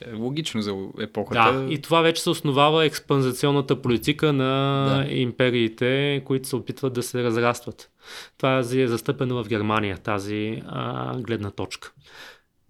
[0.00, 1.52] Е логично за епохата.
[1.52, 5.14] Да, и това вече се основава експанзационната политика на да.
[5.14, 7.90] империите, които се опитват да се разрастват.
[8.38, 11.92] Това е застъпено в Германия, тази а, гледна точка.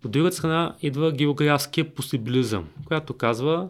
[0.03, 3.69] По другата страна идва географския посибилизъм, която казва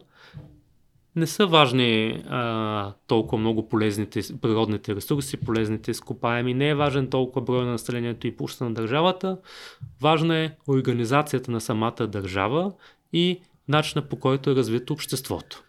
[1.17, 6.55] не са важни а, толкова много полезните природните ресурси, полезните изкопаеми.
[6.55, 9.39] Не е важен толкова брой на населението и площа на държавата.
[10.01, 12.73] Важна е организацията на самата държава
[13.13, 15.65] и начина по който е развито обществото.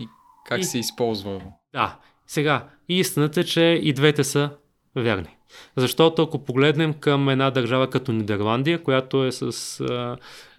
[0.00, 0.08] И
[0.46, 0.64] как и...
[0.64, 1.40] се използва?
[1.72, 1.98] Да.
[2.26, 4.50] Сега, истината е, че и двете са
[4.96, 5.36] верни.
[5.76, 9.80] Защото ако погледнем към една държава като Нидерландия, която е с...
[9.80, 10.16] А,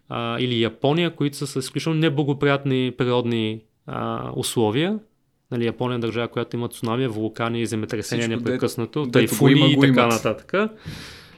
[0.09, 4.99] а, или Япония, които са с изключително неблагоприятни природни а, условия,
[5.51, 10.53] Нали, Япония е държава, която има цунами, вулкани, земетресения непрекъснато, тайфуни и така нататък.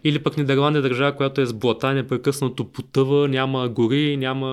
[0.04, 4.50] Или пък Нидерландия е държава, която е с блата, непрекъснато потъва, няма гори, няма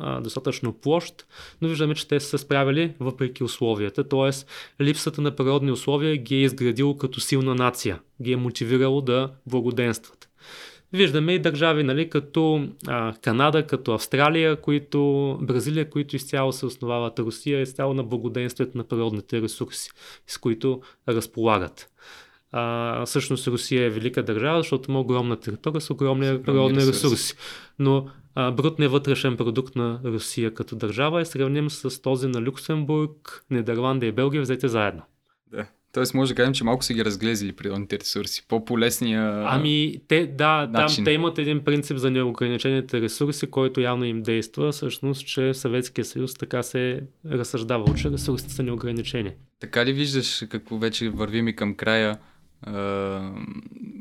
[0.00, 1.26] а, достатъчно площ,
[1.62, 4.08] но виждаме, че те са се справили въпреки условията.
[4.08, 4.46] Тоест,
[4.80, 10.28] липсата на природни условия ги е изградило като силна нация, ги е мотивирало да благоденстват.
[10.92, 17.18] Виждаме и държави, нали, като а, Канада, като Австралия, които, Бразилия, които изцяло се основават,
[17.18, 19.90] Русия изцяло на благоденствието на природните ресурси,
[20.26, 21.90] с които разполагат.
[22.52, 27.34] А, всъщност Русия е велика държава, защото има огромна територия с огромни природни ресурси.
[27.78, 33.44] Но а, брутният вътрешен продукт на Русия като държава е сравним с този на Люксембург,
[33.50, 35.02] Нидерландия и Белгия взете заедно.
[35.46, 35.66] Да.
[35.92, 38.44] Тоест може да кажем, че малко са ги разглезли природните ресурси.
[38.48, 40.96] По-полесния Ами, те, да, начин.
[40.96, 44.72] там те имат един принцип за неограничените ресурси, който явно им действа.
[44.72, 49.32] Всъщност, че Съветския съюз така се разсъждавал, че ресурсите са неограничени.
[49.60, 52.18] Така ли виждаш какво вече вървим и към края?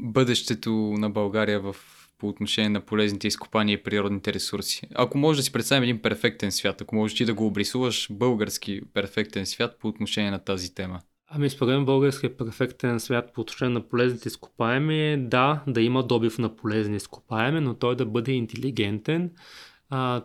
[0.04, 1.76] Бъдещето на България в,
[2.18, 4.88] по отношение на полезните изкопания и природните ресурси.
[4.96, 8.82] Ако може да си представим един перфектен свят, ако можеш ти да го обрисуваш български
[8.94, 11.00] перфектен свят по отношение на тази тема.
[11.32, 16.04] Ами според мен българският перфектен свят по отношение на полезните изкопаеми е да, да има
[16.04, 19.32] добив на полезни изкопаеми, но той да бъде интелигентен,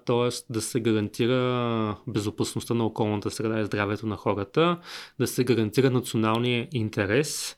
[0.06, 0.52] т.е.
[0.52, 4.78] да се гарантира безопасността на околната среда и здравето на хората,
[5.18, 7.56] да се гарантира националния интерес,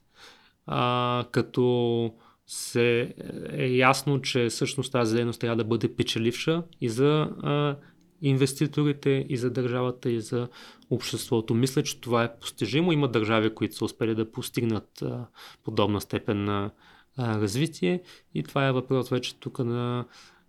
[0.67, 2.13] а, като
[2.47, 3.15] се
[3.51, 7.77] е ясно, че всъщност тази дейност трябва да бъде печеливша и за а,
[8.23, 10.49] инвеститорите, и за държавата, и за
[10.91, 11.55] обществото.
[11.55, 12.93] Мисля, че това е постижимо.
[12.93, 15.27] Има държави, които са успели да постигнат а,
[15.65, 16.71] подобна степен на
[17.17, 18.03] а, развитие
[18.35, 20.05] и това е въпрос вече тук на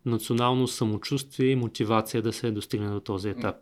[0.06, 3.56] национално самочувствие и мотивация да се достигне до този етап.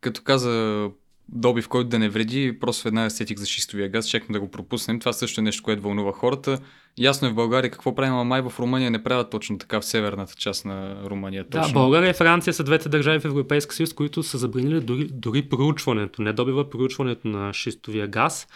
[0.00, 0.90] Като каза
[1.28, 5.00] добив, който да не вреди, просто веднага сетих за шистовия газ, чекам да го пропуснем.
[5.00, 6.58] Това също е нещо, което вълнува хората.
[6.98, 9.84] Ясно е в България какво правим, а май в Румъния не правят точно така в
[9.84, 11.44] северната част на Румъния.
[11.48, 11.68] Точно.
[11.68, 15.42] Да, България и Франция са двете държави в Европейския съюз, които са забранили дори, дори
[15.42, 18.46] проучването, не добива проучването на шистовия газ.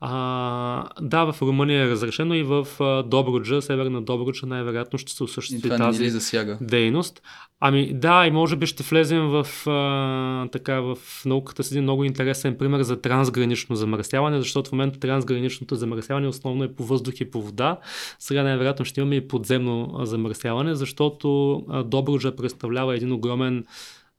[0.00, 2.66] А, да, в Румъния е разрешено и в
[3.06, 6.58] Добруджа, северна Добруджа, най-вероятно ще се осъществи тази засяга.
[6.60, 7.22] дейност.
[7.60, 12.04] Ами да, и може би ще влезем в, а, така, в науката с един много
[12.04, 17.30] интересен пример за трансгранично замърсяване, защото в момента трансграничното замърсяване основно е по въздух и
[17.30, 17.78] по вода.
[18.18, 23.64] Сега най-вероятно ще имаме и подземно замърсяване, защото Добруджа представлява един огромен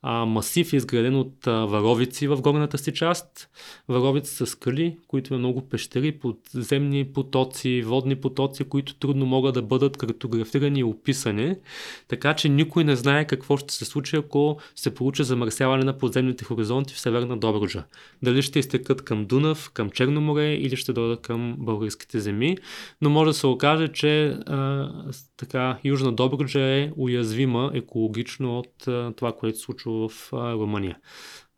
[0.10, 3.50] а, масив, изграден от а, варовици в горната си част.
[3.88, 9.62] Варовици са скали, които има много пещери, подземни потоци, водни потоци, които трудно могат да
[9.62, 11.56] бъдат картографирани и описани.
[12.08, 16.46] Така че никой не знае какво ще се случи, ако се получи замърсяване на подземните
[16.46, 17.84] хоризонти в Северна Добруджа.
[18.24, 22.58] Дали ще изтекат към Дунав, към Черно море или ще дойдат към българските земи.
[23.02, 24.90] Но може да се окаже, че а,
[25.38, 30.98] така, Южна Добруджа е уязвима екологично от а, това, което се случва в Румъния.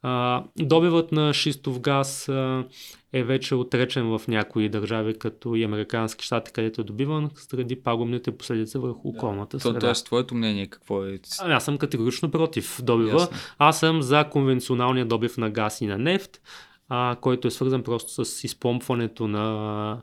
[0.02, 2.66] А, добивът на шистов газ а,
[3.14, 8.38] е вече отречен в някои държави, като и Американски щати, където е добиван, заради пагубните
[8.38, 9.62] последици върху околната да.
[9.62, 9.80] среда.
[9.80, 11.20] Тоест, твоето мнение какво е?
[11.40, 13.20] А, аз съм категорично против добива.
[13.20, 13.38] Ясно.
[13.58, 16.42] Аз съм за конвенционалния добив на газ и на нефт,
[16.90, 20.02] а, който е свързан просто с изпомпването на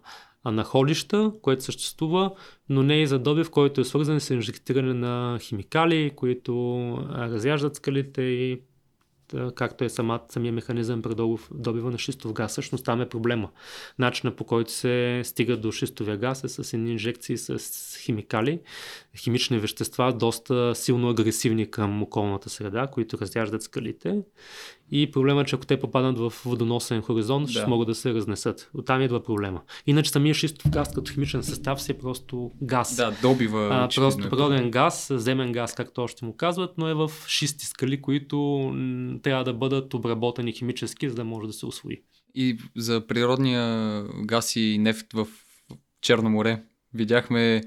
[0.53, 2.31] находища, което съществува,
[2.69, 6.55] но не и за добив, който е свързан с инжектиране на химикали, които
[7.11, 8.61] разяждат скалите и
[9.55, 11.15] както е самат, самия механизъм при
[11.51, 12.53] добива на шистов газ.
[12.53, 13.51] Всъщност там е проблема.
[13.99, 17.59] Начинът по който се стига до шистовия газ е с едни инжекции с
[17.99, 18.61] химикали,
[19.17, 24.23] химични вещества, доста силно агресивни към околната среда, които разяждат скалите.
[24.91, 27.53] И проблема е, че ако те попаднат в водоносен хоризонт, да.
[27.53, 28.71] ще могат да се разнесат.
[28.75, 29.61] Оттам идва проблема.
[29.87, 32.97] Иначе самия шистов газ като химичен състав си е просто газ.
[32.97, 33.69] Да, добива.
[33.73, 38.03] А, просто природен газ, земен газ, както още му казват, но е в шисти скали,
[38.03, 38.71] които
[39.23, 42.03] трябва да бъдат обработени химически, за да може да се освои.
[42.35, 45.27] И за природния газ и нефт в
[46.01, 46.63] Черно море
[46.95, 47.63] видяхме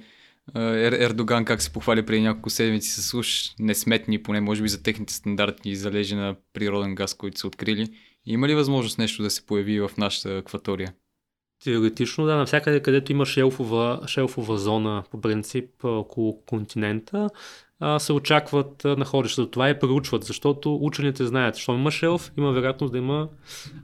[0.55, 4.83] Ер, Ердоган как се похвали преди няколко седмици с уж несметни, поне може би за
[4.83, 7.87] техните стандартни залежи на природен газ, които са открили.
[8.25, 10.93] Има ли възможност нещо да се появи в нашата акватория?
[11.63, 17.29] Теоретично да, навсякъде където има шелфова, шелфова зона по принцип около континента,
[17.97, 19.51] се очакват находища.
[19.51, 23.27] Това и проучват, защото учените знаят, що има шелф, има вероятност да има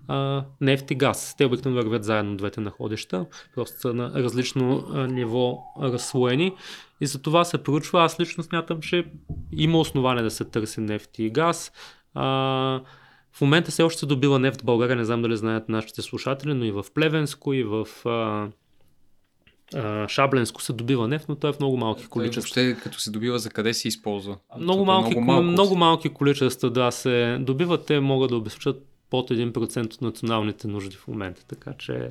[0.08, 1.36] а, нефт и газ.
[1.38, 6.54] Те обикновено вървят заедно двете находища, просто са на различно ниво разслоени.
[7.02, 8.04] И за това се проучва.
[8.04, 9.06] Аз лично смятам, че
[9.52, 11.72] има основание да се търси нефт и газ.
[12.14, 12.82] А,
[13.36, 16.54] в момента все още се добива нефт в България, не знам дали знаят нашите слушатели,
[16.54, 18.48] но и в Плевенско, и в а,
[20.08, 22.64] Шабленско се добива нефт, но той е в много малки количества.
[22.64, 24.38] Въобще, като се добива, за къде се използва?
[24.60, 25.44] Много малки, много, малко...
[25.44, 27.86] много малки количества, да, се добиват.
[27.86, 31.46] Те могат да обезпечат под 1% от националните нужди в момента.
[31.48, 32.10] Така че.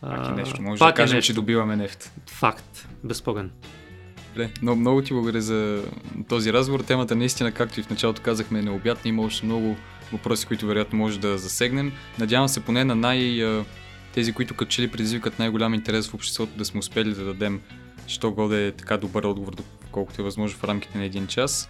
[0.00, 0.62] Пак е нещо.
[0.62, 1.26] Може да е кажем, нещо.
[1.26, 2.12] че добиваме нефт.
[2.26, 2.88] Факт.
[3.04, 3.50] Безспорен.
[4.28, 5.82] Добре, много, много ти благодаря за
[6.28, 6.80] този разговор.
[6.80, 9.08] Темата наистина, както и в началото казахме, е необятна.
[9.08, 9.76] Има още много
[10.12, 11.92] въпроси, които вероятно може да засегнем.
[12.18, 13.64] Надявам се поне на най-
[14.14, 17.60] тези, които като че ли предизвикат най-голям интерес в обществото, да сме успели да дадем,
[18.06, 19.54] що годе е така добър отговор,
[19.92, 21.68] колкото е възможно в рамките на един час.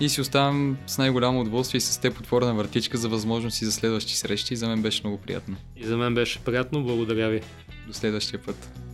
[0.00, 4.16] И си оставам с най-голямо удоволствие и с теб отворена вратичка за възможности за следващи
[4.16, 4.56] срещи.
[4.56, 5.56] За мен беше много приятно.
[5.76, 6.82] И за мен беше приятно.
[6.82, 7.40] Благодаря ви.
[7.86, 8.89] До следващия път.